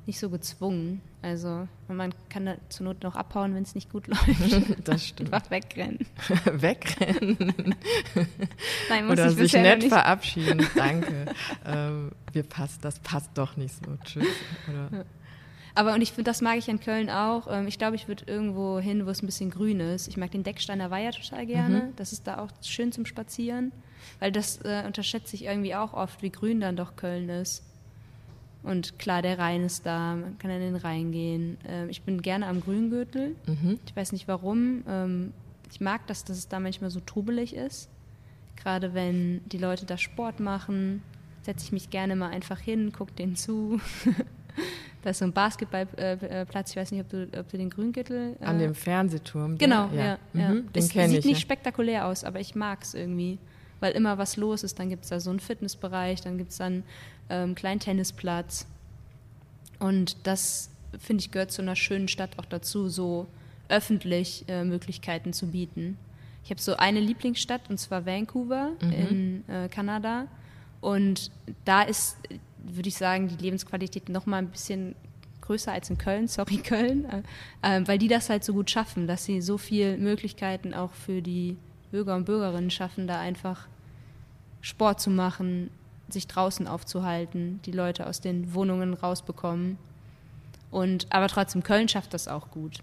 [0.06, 1.00] nicht so gezwungen.
[1.22, 4.24] Also man kann da zur Not noch abhauen, wenn es nicht gut läuft.
[4.84, 5.32] Das stimmt.
[5.32, 6.06] Einfach wegrennen.
[6.44, 7.74] wegrennen.
[8.88, 10.66] Nein, muss Oder sich nett verabschieden.
[10.74, 11.26] Danke.
[11.64, 13.96] ähm, wir passt, das passt doch nicht so.
[14.04, 14.26] Tschüss.
[14.68, 15.04] Oder
[15.74, 17.48] aber und ich finde, das mag ich in Köln auch.
[17.50, 20.06] Ähm, ich glaube, ich würde irgendwo hin, wo es ein bisschen grün ist.
[20.06, 21.82] Ich mag den Decksteiner Weiher total gerne.
[21.82, 21.96] Mhm.
[21.96, 23.72] Das ist da auch schön zum Spazieren.
[24.20, 27.64] Weil das äh, unterschätze ich irgendwie auch oft, wie grün dann doch Köln ist.
[28.64, 31.59] Und klar, der Rhein ist da, man kann in den Rhein gehen.
[31.68, 33.37] Ähm, ich bin gerne am Grüngürtel.
[33.46, 33.79] Mhm.
[33.87, 34.83] Ich weiß nicht warum.
[34.88, 35.33] Ähm,
[35.70, 37.90] ich mag das, dass es da manchmal so trubelig ist.
[38.57, 41.03] Gerade wenn die Leute da Sport machen,
[41.42, 43.81] setze ich mich gerne mal einfach hin, gucke denen zu.
[45.03, 47.68] da ist so ein Basketballplatz, äh, äh, ich weiß nicht, ob du, ob du den
[47.68, 48.37] Grüngürtel.
[48.40, 49.59] Äh An dem Fernsehturm.
[49.59, 50.05] Genau, ja.
[50.05, 50.55] ja, mhm, ja.
[50.74, 51.37] Den sieht ich, nicht ja.
[51.37, 53.38] spektakulär aus, aber ich mag es irgendwie
[53.85, 54.79] weil immer was los ist.
[54.79, 56.85] Dann gibt es da so einen Fitnessbereich, dann gibt es dann
[57.28, 58.66] ähm, kleinen Tennisplatz.
[59.78, 63.26] Und das, finde ich, gehört zu einer schönen Stadt auch dazu, so
[63.68, 65.96] öffentlich äh, Möglichkeiten zu bieten.
[66.44, 68.92] Ich habe so eine Lieblingsstadt, und zwar Vancouver mhm.
[68.92, 70.26] in äh, Kanada.
[70.80, 71.30] Und
[71.64, 72.18] da ist,
[72.62, 74.94] würde ich sagen, die Lebensqualität noch mal ein bisschen
[75.40, 77.06] größer als in Köln, sorry Köln,
[77.62, 80.92] äh, äh weil die das halt so gut schaffen, dass sie so viele Möglichkeiten auch
[80.92, 81.56] für die
[81.90, 83.66] Bürger und Bürgerinnen schaffen, da einfach
[84.60, 85.70] Sport zu machen,
[86.08, 89.78] sich draußen aufzuhalten, die Leute aus den Wohnungen rausbekommen.
[90.70, 92.78] Und aber trotzdem, Köln schafft das auch gut.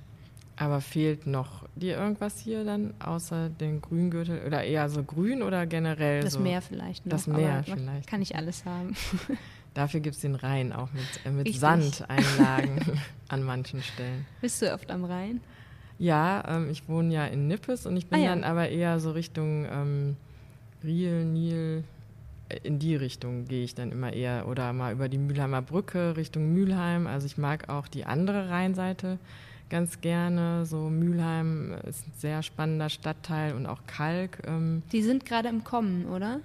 [0.58, 5.66] Aber fehlt noch dir irgendwas hier dann außer den Grüngürtel oder eher so grün oder
[5.66, 6.40] generell das so?
[6.40, 7.12] Meer vielleicht noch.
[7.12, 8.08] Das Meer vielleicht.
[8.08, 8.96] Kann ich alles haben.
[9.74, 12.80] Dafür gibt es den Rhein auch mit, äh, mit Sandeinlagen
[13.30, 14.26] an manchen Stellen.
[14.42, 15.40] Bist du oft am Rhein?
[15.98, 18.30] Ja, ähm, ich wohne ja in Nippes und ich bin ah, ja.
[18.30, 20.18] dann aber eher so Richtung ähm,
[20.84, 21.84] Riel, Nil,
[22.64, 26.54] in die Richtung gehe ich dann immer eher oder mal über die Mülheimer Brücke Richtung
[26.54, 27.08] Mülheim.
[27.08, 29.18] Also ich mag auch die andere Rheinseite
[29.70, 30.66] ganz gerne.
[30.66, 34.44] So Mülheim ist ein sehr spannender Stadtteil und auch Kalk.
[34.46, 36.42] Ähm die sind gerade im Kommen, oder?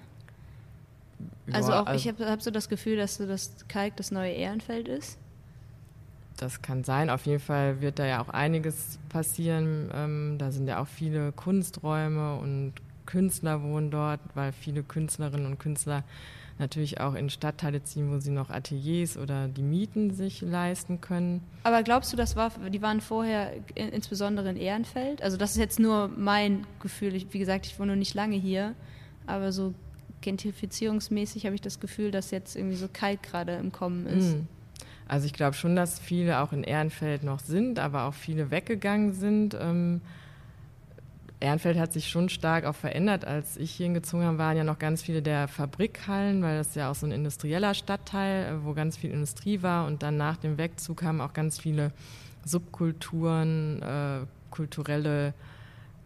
[1.52, 4.32] Also auch also ich habe hab so das Gefühl, dass so das Kalk das neue
[4.32, 5.18] Ehrenfeld ist.
[6.36, 7.08] Das kann sein.
[7.08, 9.90] Auf jeden Fall wird da ja auch einiges passieren.
[9.94, 12.74] Ähm, da sind ja auch viele Kunsträume und
[13.06, 16.04] Künstler wohnen dort, weil viele Künstlerinnen und Künstler
[16.58, 21.42] natürlich auch in Stadtteile ziehen, wo sie noch Ateliers oder die Mieten sich leisten können.
[21.64, 25.22] Aber glaubst du, das war, die waren vorher insbesondere in Ehrenfeld?
[25.22, 27.14] Also das ist jetzt nur mein Gefühl.
[27.14, 28.74] Ich, wie gesagt, ich wohne noch nicht lange hier,
[29.26, 29.74] aber so
[30.22, 34.36] gentrifizierungsmäßig habe ich das Gefühl, dass jetzt irgendwie so kalt gerade im Kommen ist.
[34.36, 34.48] Mm.
[35.08, 39.12] Also ich glaube schon, dass viele auch in Ehrenfeld noch sind, aber auch viele weggegangen
[39.12, 39.56] sind.
[39.60, 40.00] Ähm,
[41.40, 43.26] Ehrenfeld hat sich schon stark auch verändert.
[43.26, 46.90] Als ich hier hingezogen habe, waren ja noch ganz viele der Fabrikhallen, weil das ja
[46.90, 49.86] auch so ein industrieller Stadtteil, äh, wo ganz viel Industrie war.
[49.86, 51.92] Und dann nach dem Wegzug haben auch ganz viele
[52.44, 55.34] Subkulturen, äh, kulturelle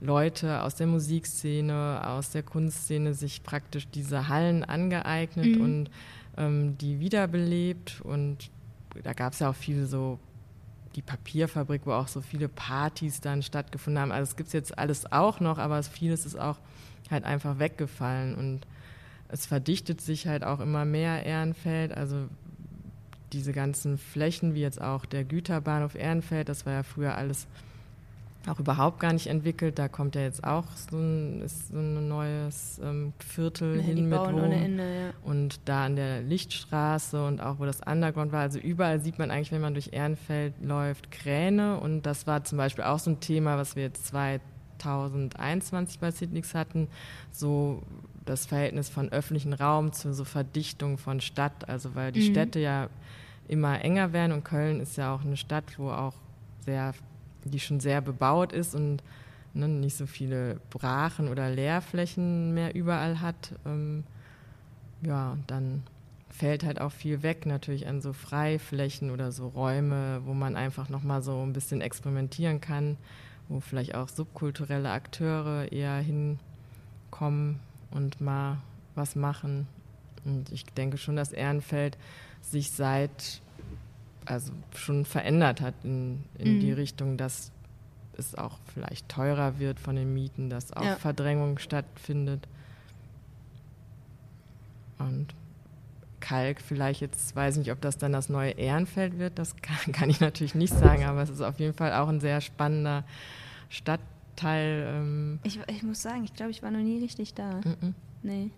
[0.01, 5.61] Leute aus der Musikszene, aus der Kunstszene sich praktisch diese Hallen angeeignet mhm.
[5.61, 5.91] und
[6.39, 8.01] ähm, die wiederbelebt.
[8.03, 8.51] Und
[9.05, 10.19] da gab es ja auch viele so
[10.97, 14.13] die Papierfabrik, wo auch so viele Partys dann stattgefunden haben.
[14.13, 16.59] Also es gibt es jetzt alles auch noch, aber vieles ist auch
[17.11, 18.67] halt einfach weggefallen und
[19.29, 21.93] es verdichtet sich halt auch immer mehr Ehrenfeld.
[21.93, 22.29] Also
[23.33, 27.47] diese ganzen Flächen, wie jetzt auch der Güterbahnhof Ehrenfeld, das war ja früher alles
[28.49, 29.79] auch überhaupt gar nicht entwickelt.
[29.79, 34.19] Da kommt ja jetzt auch so ein, so ein neues ähm, Viertel Ja, hin mit
[34.21, 35.11] ohne Ende, ja.
[35.23, 39.31] Und da an der Lichtstraße und auch wo das Underground war, also überall sieht man
[39.31, 41.79] eigentlich, wenn man durch Ehrenfeld läuft, Kräne.
[41.81, 46.55] Und das war zum Beispiel auch so ein Thema, was wir jetzt 2021 bei Sidnix
[46.55, 46.89] hatten,
[47.31, 47.83] so
[48.25, 51.69] das Verhältnis von öffentlichen Raum zu so Verdichtung von Stadt.
[51.69, 52.33] Also weil die Mhm.
[52.33, 52.89] Städte ja
[53.49, 56.15] immer enger werden und Köln ist ja auch eine Stadt, wo auch
[56.65, 56.93] sehr,
[57.45, 59.03] die schon sehr bebaut ist und
[59.55, 63.53] ne, nicht so viele Brachen oder Leerflächen mehr überall hat.
[63.67, 64.05] Ähm,
[65.03, 65.83] ja, dann
[66.29, 70.89] fällt halt auch viel weg natürlich an so Freiflächen oder so Räume, wo man einfach
[70.89, 72.97] noch mal so ein bisschen experimentieren kann,
[73.49, 78.59] wo vielleicht auch subkulturelle Akteure eher hinkommen und mal
[78.95, 79.67] was machen.
[80.25, 81.99] Und ich denke schon, dass Ehrenfeld
[82.41, 83.43] sich seit
[84.27, 86.61] also schon verändert hat in, in Mhm.
[86.61, 87.51] die Richtung, dass
[88.17, 90.97] es auch vielleicht teurer wird von den Mieten, dass auch Ja.
[90.97, 92.47] Verdrängung stattfindet.
[94.99, 95.29] Und
[96.21, 100.11] Kalk vielleicht jetzt, weiß nicht, ob das dann das neue Ehrenfeld wird, das kann, kann
[100.11, 103.05] ich natürlich nicht sagen, aber es ist auf jeden Fall auch ein sehr spannender
[103.71, 104.85] Stadtteil.
[104.87, 107.61] Ähm, Ich, ich muss sagen, ich glaube, ich war noch nie richtig da.
[107.65, 107.95] mhm.
[108.23, 108.51] Nee.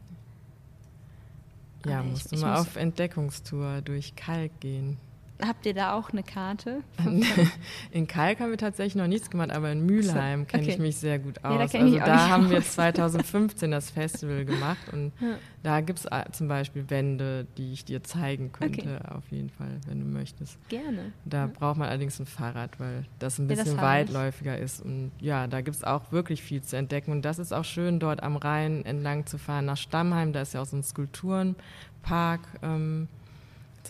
[1.86, 4.96] ja, Aber ich- musst du ich mal muss- auf Entdeckungstour durch Kalk gehen.
[5.40, 6.82] Habt ihr da auch eine Karte?
[7.90, 10.80] In Kalk haben wir tatsächlich noch nichts gemacht, aber in Mülheim kenne ich okay.
[10.82, 11.52] mich sehr gut aus.
[11.52, 12.72] Ja, da ich also da haben wir aus.
[12.74, 15.34] 2015 das Festival gemacht und Ja.
[15.64, 19.14] da gibt es zum Beispiel Wände, die ich dir zeigen könnte, Okay.
[19.16, 20.58] auf jeden Fall, wenn du möchtest.
[20.68, 21.12] Gerne.
[21.24, 23.82] Da braucht man allerdings ein Fahrrad, weil das ein Ja, das bisschen ich.
[23.82, 24.80] weitläufiger ist.
[24.80, 27.10] Und ja, da gibt es auch wirklich viel zu entdecken.
[27.10, 30.32] Und das ist auch schön, dort am Rhein entlang zu fahren nach Stammheim.
[30.32, 33.08] Da ist ja auch so ein Skulpturenpark ähm,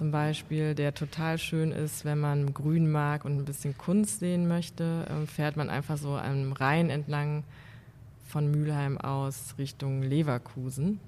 [0.03, 4.49] zum Beispiel, der total schön ist, wenn man Grün mag und ein bisschen Kunst sehen
[4.49, 5.07] möchte.
[5.09, 7.45] Ähm, fährt man einfach so am Rhein entlang
[8.27, 10.99] von Mülheim aus Richtung Leverkusen.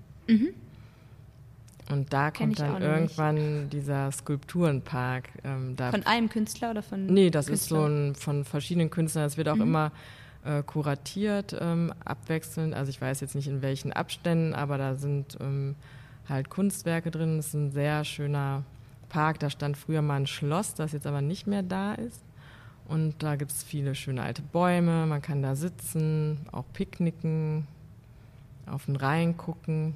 [1.90, 2.88] Und da Kenn kommt dann noch nicht.
[2.88, 5.28] irgendwann dieser Skulpturenpark.
[5.42, 7.06] Ähm, Von einem Künstler oder von.
[7.06, 8.10] Nee, das ist so Künstler?
[8.10, 9.24] ein, von verschiedenen Künstlern.
[9.24, 9.62] Es wird auch Mhm.
[9.62, 9.92] immer
[10.44, 12.74] äh, kuratiert, ähm, abwechselnd.
[12.74, 15.74] Also ich weiß jetzt nicht in welchen Abständen, aber da sind ähm,
[16.28, 17.40] halt Kunstwerke drin.
[17.40, 18.62] Es ist ein sehr schöner
[19.14, 19.38] Park.
[19.38, 22.20] Da stand früher mal ein Schloss, das jetzt aber nicht mehr da ist.
[22.88, 25.06] Und da gibt es viele schöne alte Bäume.
[25.06, 27.66] Man kann da sitzen, auch picknicken,
[28.66, 29.94] auf den Rhein gucken.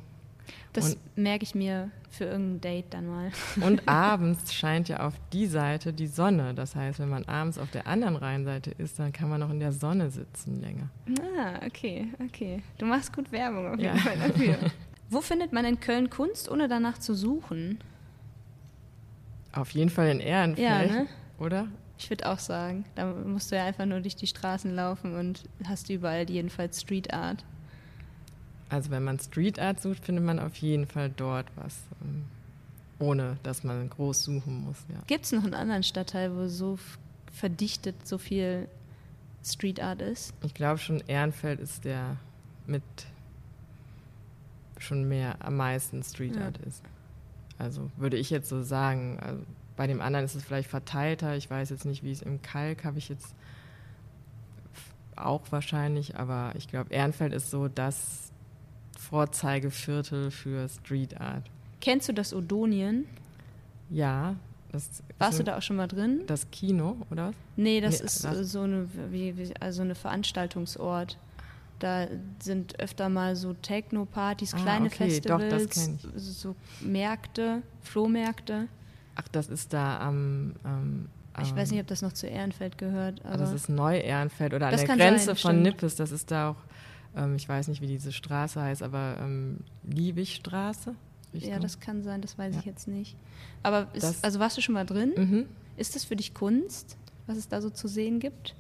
[0.73, 3.31] Das Und- merke ich mir für irgendein Date dann mal.
[3.61, 6.55] Und abends scheint ja auf die Seite die Sonne.
[6.55, 9.61] Das heißt, wenn man abends auf der anderen Rheinseite ist, dann kann man noch in
[9.61, 10.89] der Sonne sitzen länger.
[11.37, 12.63] Ah, okay, okay.
[12.79, 14.01] Du machst gut Werbung auf jeden Ja.
[14.03, 14.57] Fall dafür.
[15.11, 17.79] Wo findet man in Köln Kunst, ohne danach zu suchen?
[19.53, 21.07] Auf jeden Fall in Ehrenfeld, Ja, ne?
[21.39, 21.69] oder?
[21.99, 25.43] Ich würde auch sagen, da musst du ja einfach nur durch die Straßen laufen und
[25.65, 27.45] hast überall jedenfalls Street Art.
[28.69, 32.25] Also wenn man Street Art sucht, findet man auf jeden Fall dort was, ähm,
[33.01, 34.77] ohne dass man groß suchen muss.
[34.91, 35.01] Ja.
[35.07, 36.79] Gibt es noch einen anderen Stadtteil, wo so
[37.33, 38.69] verdichtet so viel
[39.45, 40.35] Street Art ist?
[40.45, 42.17] Ich glaube schon, Ehrenfeld ist der
[42.67, 42.83] mit
[44.79, 46.45] schon mehr am meisten Street Ja.
[46.47, 46.83] Art ist.
[47.59, 49.19] Also würde ich jetzt so sagen.
[49.21, 49.43] Also
[49.77, 51.37] bei dem anderen ist es vielleicht verteilter.
[51.37, 53.35] Ich weiß jetzt nicht, wie es im Kalk habe ich jetzt
[55.17, 58.31] auch wahrscheinlich, aber ich glaube, Ehrenfeld ist so das
[58.99, 61.45] Vorzeigeviertel für Street Art.
[61.81, 63.05] Kennst du das Odonien?
[63.91, 64.37] Ja,
[64.71, 66.23] das Warst du da auch schon mal drin?
[66.27, 67.33] das Kino, oder?
[67.57, 71.19] Nee, das Nee, ist das- so eine, wie, wie, also eine Veranstaltungsort.
[71.79, 72.09] Da
[72.41, 78.67] sind öfter mal so Techno-Partys, Ah, kleine okay, doch, das Festivals, kenn so Märkte, Flohmärkte.
[79.15, 80.55] Ach, das ist da am.
[80.65, 81.09] am
[81.41, 84.55] Ich am- weiß nicht, ob das noch zu Ehrenfeld gehört, Ah, aber das ist Neu-Ehrenfeld
[84.55, 85.63] oder an Das der Grenze sein, von stimmt.
[85.63, 85.95] Nippes.
[85.95, 86.57] Das ist da auch,
[87.17, 90.91] ähm, ich weiß nicht, wie diese Straße heißt, aber ähm, Liebigstraße.
[91.33, 92.61] ja, Richtung- das kann sein, das weiß Ja.
[92.61, 93.17] ich jetzt nicht.
[93.63, 95.13] Aber ist, also warst du schon mal drin?
[95.17, 95.47] Mhm.
[95.77, 96.97] Ist das für dich Kunst,
[97.29, 98.57] was es da so zu sehen gibt?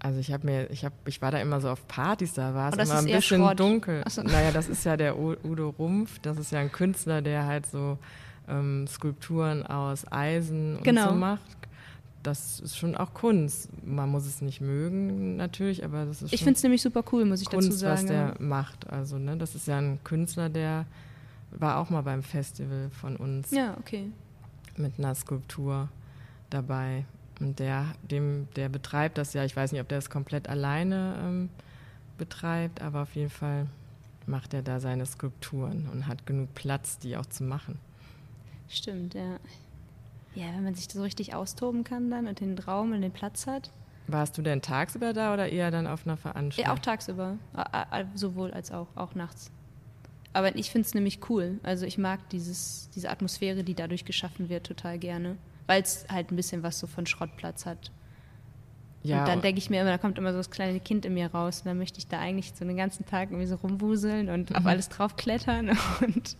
[0.00, 2.72] Also ich habe mir, ich habe, ich war da immer so auf Partys, da war
[2.72, 3.58] es immer ein bisschen Schrott.
[3.58, 4.02] dunkel.
[4.06, 4.22] Ach so.
[4.22, 7.98] Naja, das ist ja der Udo Rumpf, das ist ja ein Künstler, der halt so
[8.48, 11.08] ähm, Skulpturen aus Eisen und Genau.
[11.08, 11.42] so macht.
[12.22, 13.68] Das ist schon auch Kunst.
[13.84, 17.02] Man muss es nicht mögen, natürlich, aber das ist Ich schon finde es nämlich super
[17.12, 17.92] cool, muss ich Kunst, dazu sagen.
[17.94, 18.90] was der macht.
[18.90, 20.84] Also, ne, das ist ja ein Künstler, der
[21.52, 24.10] war auch mal beim Festival von uns ja, okay.
[24.76, 25.88] mit einer Skulptur
[26.50, 27.04] dabei.
[27.40, 31.16] Und der, dem, der betreibt das ja, ich weiß nicht, ob der es komplett alleine
[31.22, 31.50] ähm,
[32.16, 33.66] betreibt, aber auf jeden Fall
[34.26, 37.78] macht er da seine Skulpturen und hat genug Platz, die auch zu machen.
[38.68, 39.38] Stimmt, ja.
[40.34, 43.46] Ja, wenn man sich so richtig austoben kann dann und den Raum und den Platz
[43.46, 43.72] hat.
[44.06, 46.72] Warst du denn tagsüber da oder eher dann auf einer Veranstaltung?
[46.72, 47.36] Ja, auch tagsüber.
[48.14, 49.50] Sowohl als auch, auch nachts.
[50.32, 51.58] Aber ich finde es nämlich cool.
[51.62, 55.36] Also ich mag dieses, diese Atmosphäre, die dadurch geschaffen wird, total gerne.
[55.68, 57.92] Weil es halt ein bisschen was so von Schrottplatz hat.
[59.02, 61.14] Ja, und dann denke ich mir immer, da kommt immer so das kleine Kind in
[61.14, 61.60] mir raus.
[61.60, 64.62] Und dann möchte ich da eigentlich so den ganzen Tag irgendwie so rumwuseln und auf
[64.62, 64.66] mhm.
[64.66, 65.70] alles draufklettern.
[66.00, 66.36] Und,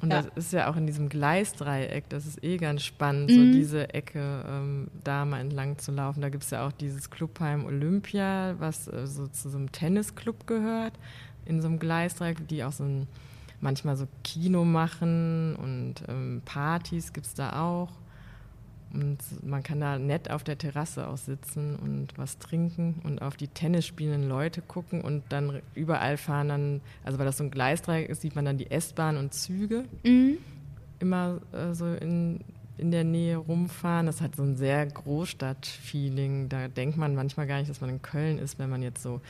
[0.00, 0.22] und ja.
[0.22, 3.34] das ist ja auch in diesem Gleisdreieck, das ist eh ganz spannend, mhm.
[3.34, 6.22] so diese Ecke ähm, da mal entlang zu laufen.
[6.22, 10.46] Da gibt es ja auch dieses Clubheim Olympia, was äh, so zu so einem Tennisclub
[10.46, 10.94] gehört,
[11.44, 13.06] in so einem Gleisdreieck, die auch so ein,
[13.60, 17.90] manchmal so Kino machen und ähm, Partys gibt es da auch.
[18.94, 23.36] Und man kann da nett auf der Terrasse auch sitzen und was trinken und auf
[23.36, 27.50] die Tennis spielenden Leute gucken und dann überall fahren dann, also weil das so ein
[27.50, 30.36] Gleisdreieck ist, sieht man dann die S-Bahn und Züge mhm.
[30.98, 32.40] immer äh, so in,
[32.76, 34.06] in der Nähe rumfahren.
[34.06, 36.50] Das hat so ein sehr Großstadt-Feeling.
[36.50, 39.22] Da denkt man manchmal gar nicht, dass man in Köln ist, wenn man jetzt so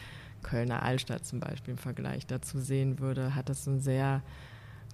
[0.43, 4.23] Kölner Altstadt zum Beispiel im Vergleich dazu sehen würde, hat das so ein sehr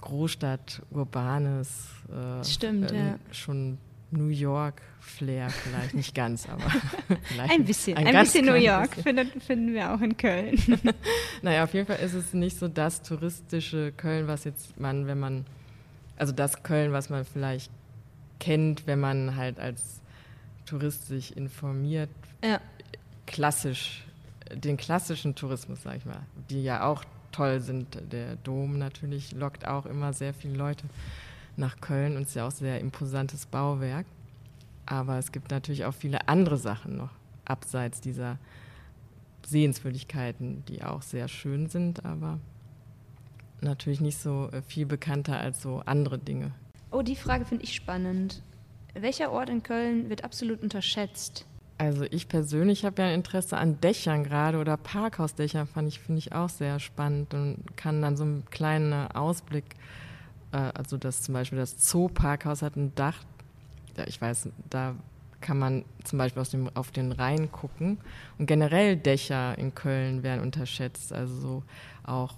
[0.02, 3.18] Großstadt, urbanes, äh, Stimmt, äh, ja.
[3.32, 3.78] schon
[4.10, 6.62] New York-Flair vielleicht, nicht ganz, aber
[7.24, 7.52] vielleicht.
[7.52, 10.58] Ein bisschen, ein, ein bisschen New York finden, finden wir auch in Köln.
[11.42, 15.18] naja, auf jeden Fall ist es nicht so das touristische Köln, was jetzt man, wenn
[15.18, 15.44] man,
[16.16, 17.70] also das Köln, was man vielleicht
[18.40, 20.00] kennt, wenn man halt als
[20.64, 22.10] Tourist sich informiert,
[22.42, 22.60] ja.
[23.26, 24.04] klassisch,
[24.54, 27.98] den klassischen Tourismus, sag ich mal, die ja auch toll sind.
[28.10, 30.84] Der Dom natürlich lockt auch immer sehr viele Leute
[31.58, 34.06] nach Köln und es ist ja auch sehr imposantes Bauwerk.
[34.86, 37.10] Aber es gibt natürlich auch viele andere Sachen noch
[37.44, 38.38] abseits dieser
[39.46, 42.38] Sehenswürdigkeiten, die auch sehr schön sind, aber
[43.60, 46.52] natürlich nicht so äh, viel bekannter als so andere Dinge.
[46.90, 48.42] Oh, die Frage finde ich spannend.
[48.94, 51.44] Welcher Ort in Köln wird absolut unterschätzt?
[51.76, 56.18] Also ich persönlich habe ja ein Interesse an Dächern gerade oder Parkhausdächern fand ich finde
[56.18, 60.07] ich auch sehr spannend und kann dann so einen kleinen Ausblick äh,
[60.56, 63.16] also das zum Beispiel das Zoo-Parkhaus hat ein Dach,
[64.06, 64.94] ich weiß, da
[65.40, 67.98] kann man zum Beispiel dem, auf den Rhein gucken.
[68.38, 71.12] Und generell Dächer in Köln werden unterschätzt.
[71.12, 71.62] Also so
[72.04, 72.34] auch,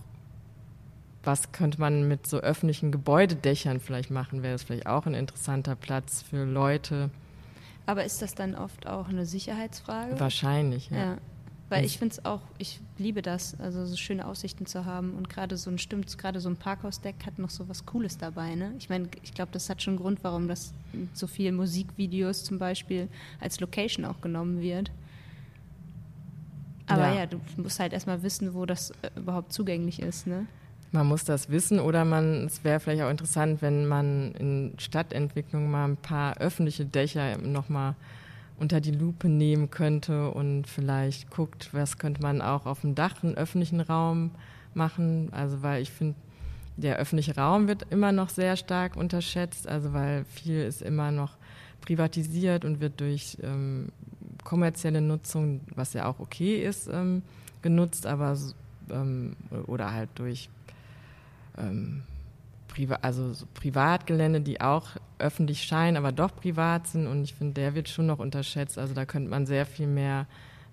[1.22, 4.42] was könnte man mit so öffentlichen Gebäudedächern vielleicht machen?
[4.42, 7.10] Wäre das vielleicht auch ein interessanter Platz für Leute?
[7.86, 10.20] Aber ist das dann oft auch eine Sicherheitsfrage?
[10.20, 10.96] Wahrscheinlich, ja.
[10.96, 11.18] ja.
[11.70, 15.14] Weil ich finde es auch, ich liebe das, also so schöne Aussichten zu haben.
[15.14, 18.56] Und gerade so ein, stimmt, gerade so ein Parkhausdeck hat noch so was Cooles dabei.
[18.56, 18.74] Ne?
[18.78, 20.74] Ich meine, ich glaube, das hat schon einen Grund, warum das
[21.12, 24.90] so viele Musikvideos zum Beispiel als Location auch genommen wird.
[26.88, 30.26] Aber ja, ja du musst halt erstmal wissen, wo das äh, überhaupt zugänglich ist.
[30.26, 30.46] Ne?
[30.90, 35.70] Man muss das wissen oder man, es wäre vielleicht auch interessant, wenn man in Stadtentwicklung
[35.70, 37.96] mal ein paar öffentliche Dächer nochmal mal
[38.60, 43.22] unter die Lupe nehmen könnte und vielleicht guckt, was könnte man auch auf dem Dach,
[43.22, 44.30] einen öffentlichen Raum
[44.74, 45.28] machen.
[45.32, 46.14] Also weil ich finde,
[46.76, 51.36] der öffentliche Raum wird immer noch sehr stark unterschätzt, also weil viel ist immer noch
[51.80, 53.88] privatisiert und wird durch ähm,
[54.44, 57.22] kommerzielle Nutzung, was ja auch okay ist, ähm,
[57.62, 58.36] genutzt, aber
[58.90, 60.50] ähm, oder halt durch
[61.58, 62.02] ähm,
[62.70, 67.06] Priva also so Privatgelände, die auch öffentlich scheinen, aber doch privat sind.
[67.06, 68.78] Und ich finde, der wird schon noch unterschätzt.
[68.78, 70.26] Also da könnte man sehr viel mehr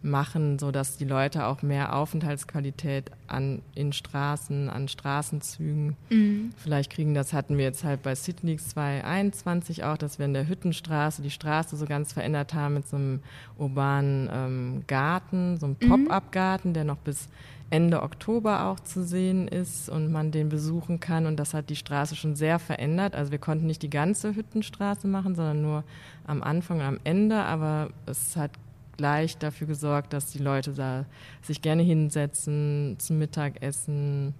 [0.03, 6.51] machen, sodass die Leute auch mehr Aufenthaltsqualität an, in Straßen, an Straßenzügen mhm.
[6.55, 7.13] vielleicht kriegen.
[7.13, 11.31] Das hatten wir jetzt halt bei Sidleaks 2021 auch, dass wir in der Hüttenstraße die
[11.31, 13.21] Straße so ganz verändert haben mit so einem
[13.57, 15.89] urbanen ähm, Garten, so einem mhm.
[15.89, 17.27] Pop-up-Garten, der noch bis
[17.69, 21.25] Ende Oktober auch zu sehen ist und man den besuchen kann.
[21.25, 23.15] Und das hat die Straße schon sehr verändert.
[23.15, 25.83] Also wir konnten nicht die ganze Hüttenstraße machen, sondern nur
[26.25, 27.35] am Anfang und am Ende.
[27.43, 28.51] Aber es hat
[28.95, 31.05] gleich dafür gesorgt, dass die Leute da
[31.41, 34.33] sich gerne hinsetzen, zum Mittagessen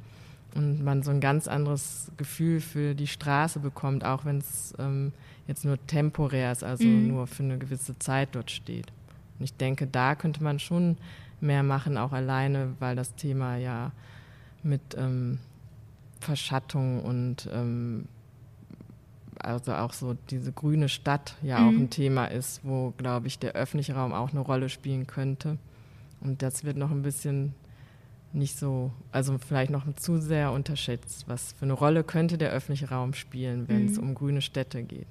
[0.55, 5.11] und man so ein ganz anderes Gefühl für die Straße bekommt, auch wenn es ähm,
[5.47, 7.07] jetzt nur temporär ist, also mhm.
[7.09, 8.87] nur für eine gewisse Zeit dort steht.
[9.37, 10.97] Und ich denke, da könnte man schon
[11.39, 13.91] mehr machen, auch alleine, weil das Thema ja
[14.63, 15.39] mit ähm,
[16.19, 18.07] Verschattung und ähm,
[19.39, 21.67] also auch so diese grüne Stadt ja mhm.
[21.67, 25.57] auch ein Thema ist, wo, glaube ich, der öffentliche Raum auch eine Rolle spielen könnte.
[26.21, 27.53] Und das wird noch ein bisschen
[28.33, 31.25] nicht so, also vielleicht noch zu sehr unterschätzt.
[31.27, 33.89] Was für eine Rolle könnte der öffentliche Raum spielen, wenn mhm.
[33.91, 35.07] es um grüne Städte geht?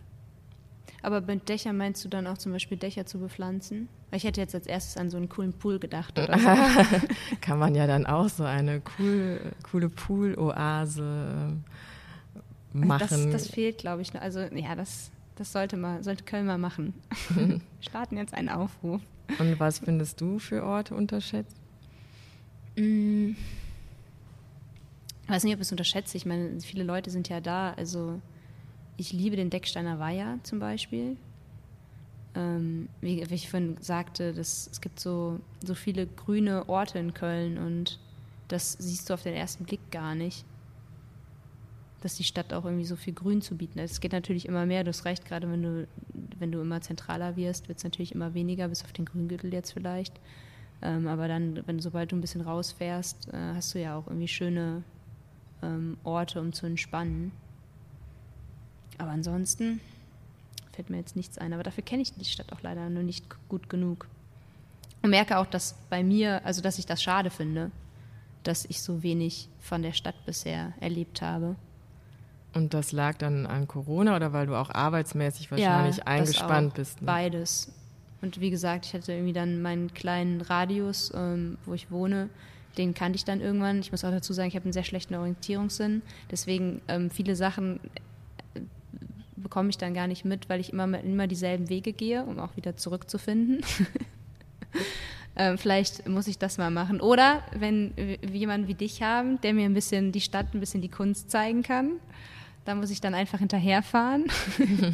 [1.02, 3.88] Aber mit Dächern meinst du dann auch zum Beispiel Dächer zu bepflanzen?
[4.10, 6.18] Weil ich hätte jetzt als erstes an so einen coolen Pool gedacht.
[6.18, 6.48] Oder so.
[7.40, 11.56] Kann man ja dann auch so eine cool, coole Pool-Oase
[12.72, 13.32] machen.
[13.32, 14.14] Das, das fehlt, glaube ich.
[14.20, 16.94] Also ja, das Das sollte, mal, sollte Köln mal machen.
[17.80, 19.00] Starten jetzt einen Aufruf.
[19.38, 21.56] Und was findest du für Orte unterschätzt?
[22.76, 23.32] Mm.
[25.24, 26.16] Ich weiß nicht, ob ich es unterschätze.
[26.16, 27.72] Ich meine, viele Leute sind ja da.
[27.72, 28.20] Also
[28.96, 31.16] ich liebe den Decksteiner Weiher zum Beispiel.
[32.34, 37.14] Ähm, wie, wie, ich vorhin sagte, das, es gibt so, so viele grüne Orte in
[37.14, 37.98] Köln und
[38.48, 40.44] das siehst du auf den ersten Blick gar nicht
[42.06, 43.86] dass die Stadt auch irgendwie so viel Grün zu bieten hat.
[43.86, 45.88] Es geht natürlich immer mehr, du hast recht, gerade wenn du,
[46.38, 49.72] wenn du immer zentraler wirst, wird es natürlich immer weniger, bis auf den Grüngürtel jetzt
[49.72, 50.14] vielleicht.
[50.82, 54.28] Ähm, aber dann, wenn sobald du ein bisschen rausfährst, äh, hast du ja auch irgendwie
[54.28, 54.84] schöne
[55.62, 57.32] ähm, Orte, um zu entspannen.
[58.98, 59.80] Aber ansonsten
[60.72, 61.52] fällt mir jetzt nichts ein.
[61.52, 64.06] Aber dafür kenne ich die Stadt auch leider nur nicht gut genug.
[65.02, 67.70] Und merke auch, dass bei mir, also dass ich das schade finde,
[68.42, 71.56] dass ich so wenig von der Stadt bisher erlebt habe.
[72.54, 77.02] Und das lag dann an Corona oder weil du auch arbeitsmäßig wahrscheinlich ja, eingespannt bist?
[77.02, 77.06] Ne?
[77.06, 77.72] Beides.
[78.22, 82.30] Und wie gesagt, ich hatte irgendwie dann meinen kleinen Radius, ähm, wo ich wohne.
[82.78, 83.80] Den kannte ich dann irgendwann.
[83.80, 86.02] Ich muss auch dazu sagen, ich habe einen sehr schlechten Orientierungssinn.
[86.30, 87.80] Deswegen ähm, viele Sachen
[89.36, 92.56] bekomme ich dann gar nicht mit, weil ich immer, immer dieselben Wege gehe, um auch
[92.56, 93.64] wieder zurückzufinden.
[95.36, 97.00] ähm, vielleicht muss ich das mal machen.
[97.00, 100.82] Oder wenn wir jemanden wie dich haben, der mir ein bisschen die Stadt, ein bisschen
[100.82, 101.92] die Kunst zeigen kann.
[102.64, 104.24] Da muss ich dann einfach hinterherfahren,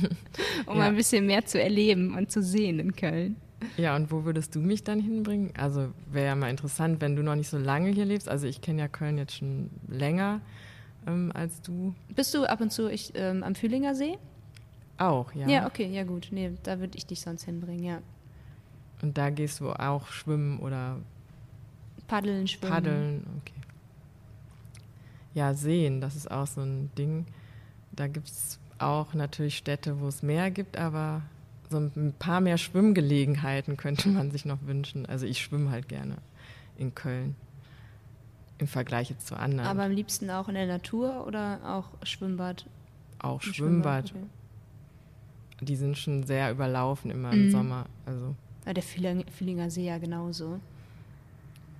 [0.66, 0.84] um ja.
[0.84, 3.36] ein bisschen mehr zu erleben und zu sehen in Köln.
[3.78, 5.52] Ja, und wo würdest du mich dann hinbringen?
[5.56, 8.28] Also wäre ja mal interessant, wenn du noch nicht so lange hier lebst.
[8.28, 10.42] Also ich kenne ja Köln jetzt schon länger
[11.06, 11.94] ähm, als du.
[12.14, 14.18] Bist du ab und zu ich, ähm, am Fühlinger See?
[14.98, 15.48] Auch, ja.
[15.48, 16.28] Ja, okay, ja gut.
[16.30, 17.98] Nee, da würde ich dich sonst hinbringen, ja.
[19.02, 20.98] Und da gehst du auch schwimmen oder
[22.06, 22.72] Paddeln, schwimmen.
[22.72, 23.60] Paddeln, okay.
[25.34, 27.26] Ja, sehen, das ist auch so ein Ding.
[27.90, 31.22] Da gibt es auch natürlich Städte, wo es mehr gibt, aber
[31.70, 35.06] so ein paar mehr Schwimmgelegenheiten könnte man sich noch wünschen.
[35.06, 36.16] Also ich schwimme halt gerne
[36.76, 37.34] in Köln
[38.58, 39.68] im Vergleich jetzt zu anderen.
[39.68, 42.66] Aber am liebsten auch in der Natur oder auch Schwimmbad?
[43.18, 44.10] Auch Schwimmbad.
[44.10, 44.41] Schwimmbad okay.
[45.62, 47.50] Die sind schon sehr überlaufen immer im mhm.
[47.50, 47.86] Sommer.
[48.06, 48.34] Also.
[48.66, 50.60] Ja, der Fühlinger See ja genauso.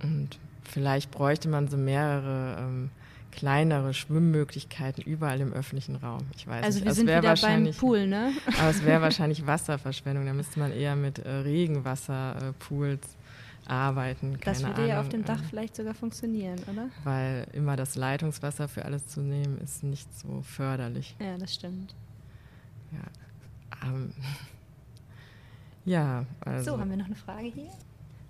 [0.01, 2.89] Und vielleicht bräuchte man so mehrere ähm,
[3.31, 6.21] kleinere Schwimmmöglichkeiten überall im öffentlichen Raum.
[6.35, 6.85] Ich weiß also nicht.
[6.85, 8.31] wir es sind wieder beim Pool, ne?
[8.59, 10.25] Aber es wäre wahrscheinlich Wasserverschwendung.
[10.25, 14.39] Da müsste man eher mit äh, Regenwasserpools äh, arbeiten.
[14.39, 16.89] Keine das würde Ahnung, ja auf dem äh, Dach vielleicht sogar funktionieren, oder?
[17.03, 21.15] Weil immer das Leitungswasser für alles zu nehmen, ist nicht so förderlich.
[21.19, 21.95] Ja, das stimmt.
[22.91, 22.99] Ja.
[23.83, 24.13] Ähm,
[25.85, 26.71] ja, also.
[26.71, 27.69] So, haben wir noch eine Frage hier?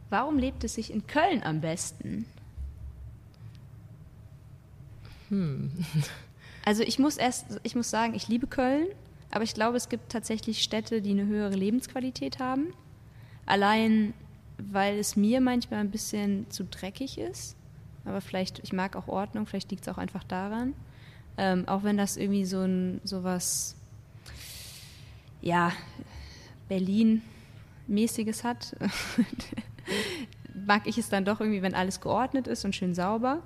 [0.09, 2.25] Warum lebt es sich in Köln am besten?
[5.29, 5.71] Hm.
[6.65, 8.87] Also ich muss erst, ich muss sagen, ich liebe Köln,
[9.31, 12.73] aber ich glaube, es gibt tatsächlich Städte, die eine höhere Lebensqualität haben.
[13.45, 14.13] Allein,
[14.57, 17.57] weil es mir manchmal ein bisschen zu dreckig ist.
[18.05, 20.73] Aber vielleicht, ich mag auch Ordnung, vielleicht liegt es auch einfach daran.
[21.37, 23.75] Ähm, auch wenn das irgendwie so ein sowas,
[25.43, 25.73] ja,
[26.69, 28.75] Berlin-mäßiges hat,
[30.65, 33.43] mag ich es dann doch irgendwie, wenn alles geordnet ist und schön sauber.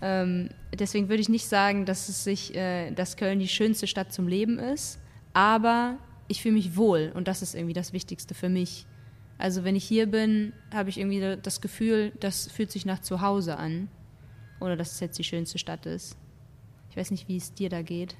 [0.00, 4.12] Ähm, deswegen würde ich nicht sagen, dass es sich, äh, dass Köln die schönste Stadt
[4.12, 4.98] zum Leben ist,
[5.34, 8.86] aber ich fühle mich wohl und das ist irgendwie das Wichtigste für mich.
[9.36, 13.56] Also wenn ich hier bin, habe ich irgendwie das Gefühl, das fühlt sich nach Zuhause
[13.56, 13.88] an,
[14.60, 16.16] ohne dass es jetzt die schönste Stadt ist.
[16.90, 18.16] Ich weiß nicht, wie es dir da geht.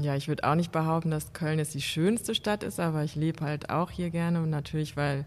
[0.00, 3.16] Ja, ich würde auch nicht behaupten, dass Köln jetzt die schönste Stadt ist, aber ich
[3.16, 5.24] lebe halt auch hier gerne und natürlich, weil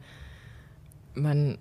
[1.14, 1.58] man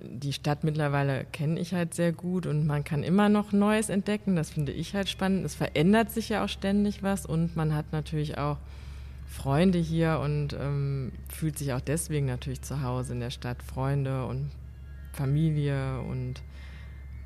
[0.00, 4.36] die Stadt mittlerweile kenne ich halt sehr gut und man kann immer noch Neues entdecken.
[4.36, 5.44] Das finde ich halt spannend.
[5.44, 8.58] Es verändert sich ja auch ständig was und man hat natürlich auch
[9.28, 13.62] Freunde hier und ähm, fühlt sich auch deswegen natürlich zu Hause in der Stadt.
[13.62, 14.50] Freunde und
[15.12, 16.42] Familie und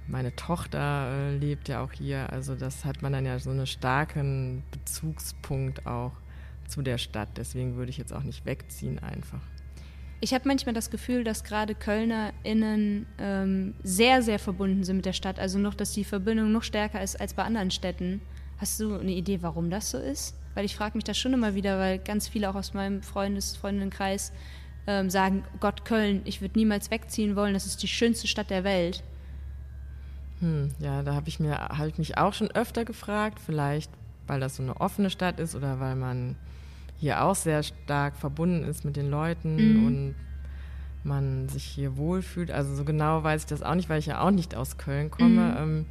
[0.09, 2.33] meine Tochter äh, lebt ja auch hier.
[2.33, 6.13] Also das hat man dann ja so einen starken Bezugspunkt auch
[6.69, 7.29] zu der Stadt.
[7.37, 9.41] Deswegen würde ich jetzt auch nicht wegziehen einfach.
[10.21, 15.13] Ich habe manchmal das Gefühl, dass gerade KölnerInnen ähm, sehr, sehr verbunden sind mit der
[15.13, 15.39] Stadt.
[15.39, 18.23] Also noch, dass die Verbindung noch stärker ist als bei anderen Städten.
[18.59, 20.35] Hast du eine Idee, warum das so ist?
[20.55, 23.57] Weil ich frage mich das schon immer wieder, weil ganz viele auch aus meinem Freundes-,
[23.57, 24.33] Freundinnenkreis
[24.87, 28.65] ähm, sagen, Gott, Köln, ich würde niemals wegziehen wollen, das ist die schönste Stadt der
[28.65, 29.03] Welt.
[30.41, 33.91] Hm, ja, da habe ich mir halt mich auch schon öfter gefragt, vielleicht
[34.27, 36.37] weil das so eine offene Stadt ist oder weil man
[36.99, 39.87] hier auch sehr stark verbunden ist mit den Leuten mhm.
[39.87, 40.15] und
[41.05, 42.51] man sich hier wohlfühlt.
[42.51, 45.11] Also so genau weiß ich das auch nicht, weil ich ja auch nicht aus Köln
[45.11, 45.57] komme.
[45.65, 45.87] Mhm.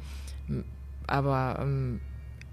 [0.48, 0.64] Ähm,
[1.06, 2.00] aber ähm,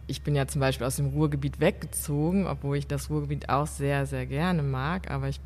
[0.07, 4.05] ich bin ja zum Beispiel aus dem Ruhrgebiet weggezogen, obwohl ich das Ruhrgebiet auch sehr,
[4.05, 5.39] sehr gerne mag, aber ich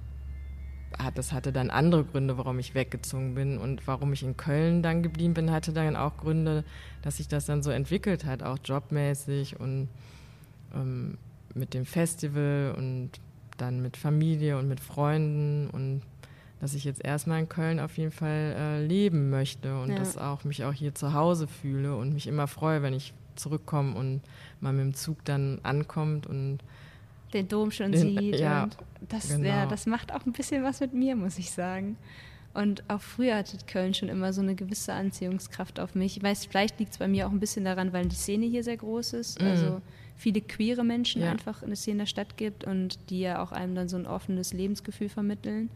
[1.14, 5.04] das hatte dann andere Gründe, warum ich weggezogen bin und warum ich in Köln dann
[5.04, 6.64] geblieben bin, hatte dann auch Gründe,
[7.02, 9.90] dass sich das dann so entwickelt hat, auch jobmäßig und
[10.74, 11.18] ähm,
[11.54, 13.12] mit dem Festival und
[13.58, 16.02] dann mit Familie und mit Freunden und
[16.60, 19.96] dass ich jetzt erstmal in Köln auf jeden Fall äh, leben möchte und ja.
[19.98, 23.96] dass auch mich auch hier zu Hause fühle und mich immer freue, wenn ich zurückkomme
[23.96, 24.22] und
[24.60, 26.60] mal mit dem Zug dann ankommt und
[27.34, 28.40] den Dom schon den, sieht.
[28.40, 28.78] Ja, und
[29.10, 29.48] das, genau.
[29.48, 31.98] ja, das macht auch ein bisschen was mit mir, muss ich sagen.
[32.54, 36.18] Und auch früher hatte Köln schon immer so eine gewisse Anziehungskraft auf mich.
[36.18, 38.64] Ich weiß, vielleicht liegt es bei mir auch ein bisschen daran, weil die Szene hier
[38.64, 39.40] sehr groß ist.
[39.40, 39.48] Mhm.
[39.48, 39.82] Also
[40.16, 41.30] viele queere Menschen ja.
[41.30, 45.10] einfach in der Stadt gibt und die ja auch einem dann so ein offenes Lebensgefühl
[45.10, 45.70] vermitteln.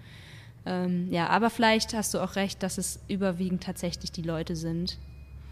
[0.65, 4.97] Ähm, ja, aber vielleicht hast du auch recht, dass es überwiegend tatsächlich die Leute sind.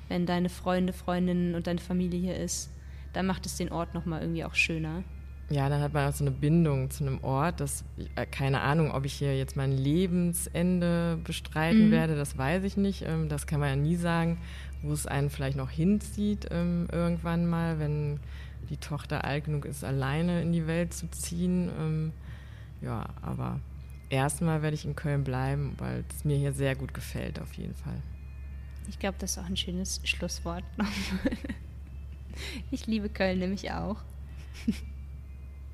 [0.08, 2.72] Wenn deine Freunde, Freundinnen und deine Familie hier ist,
[3.14, 5.04] dann macht es den Ort nochmal irgendwie auch schöner.
[5.52, 7.60] Ja, dann hat man auch so eine Bindung zu einem Ort.
[7.60, 7.84] Das,
[8.16, 11.92] äh, keine Ahnung, ob ich hier jetzt mein Lebensende bestreiten mhm.
[11.92, 13.04] werde, das weiß ich nicht.
[13.04, 14.38] Ähm, das kann man ja nie sagen,
[14.84, 18.20] wo es einen vielleicht noch hinzieht ähm, irgendwann mal, wenn
[18.70, 21.72] die Tochter alt genug ist, alleine in die Welt zu ziehen.
[21.80, 22.12] Ähm,
[22.82, 23.60] ja, aber
[24.10, 27.74] erstmal werde ich in Köln bleiben, weil es mir hier sehr gut gefällt, auf jeden
[27.74, 28.02] Fall.
[28.88, 30.64] Ich glaube, das ist auch ein schönes Schlusswort.
[32.72, 33.98] ich liebe Köln nämlich auch.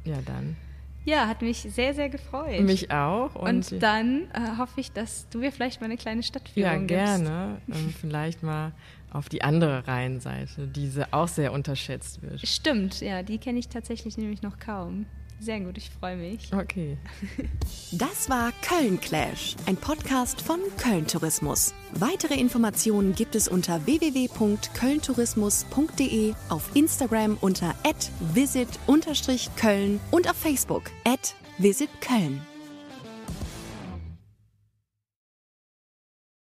[0.05, 0.55] Ja, dann.
[1.03, 2.61] Ja, hat mich sehr, sehr gefreut.
[2.61, 3.35] Mich auch.
[3.35, 6.91] Und, und dann äh, hoffe ich, dass du mir vielleicht mal eine kleine Stadtführung gibst.
[6.91, 7.61] Ja, gerne.
[7.71, 8.71] Ähm, vielleicht mal
[9.11, 12.45] auf die andere Rheinseite, diese auch sehr unterschätzt wird.
[12.45, 15.05] Stimmt, ja, die kenne ich tatsächlich nämlich noch kaum.
[15.45, 16.51] Sehr gut, ich freue mich.
[16.51, 16.97] Okay.
[17.91, 21.73] Das war Köln Clash, ein Podcast von Köln Tourismus.
[21.93, 27.75] Weitere Informationen gibt es unter www.kölntourismus.de, auf Instagram unter
[28.33, 30.91] @visit_köln und auf Facebook
[31.59, 32.41] @visitköln.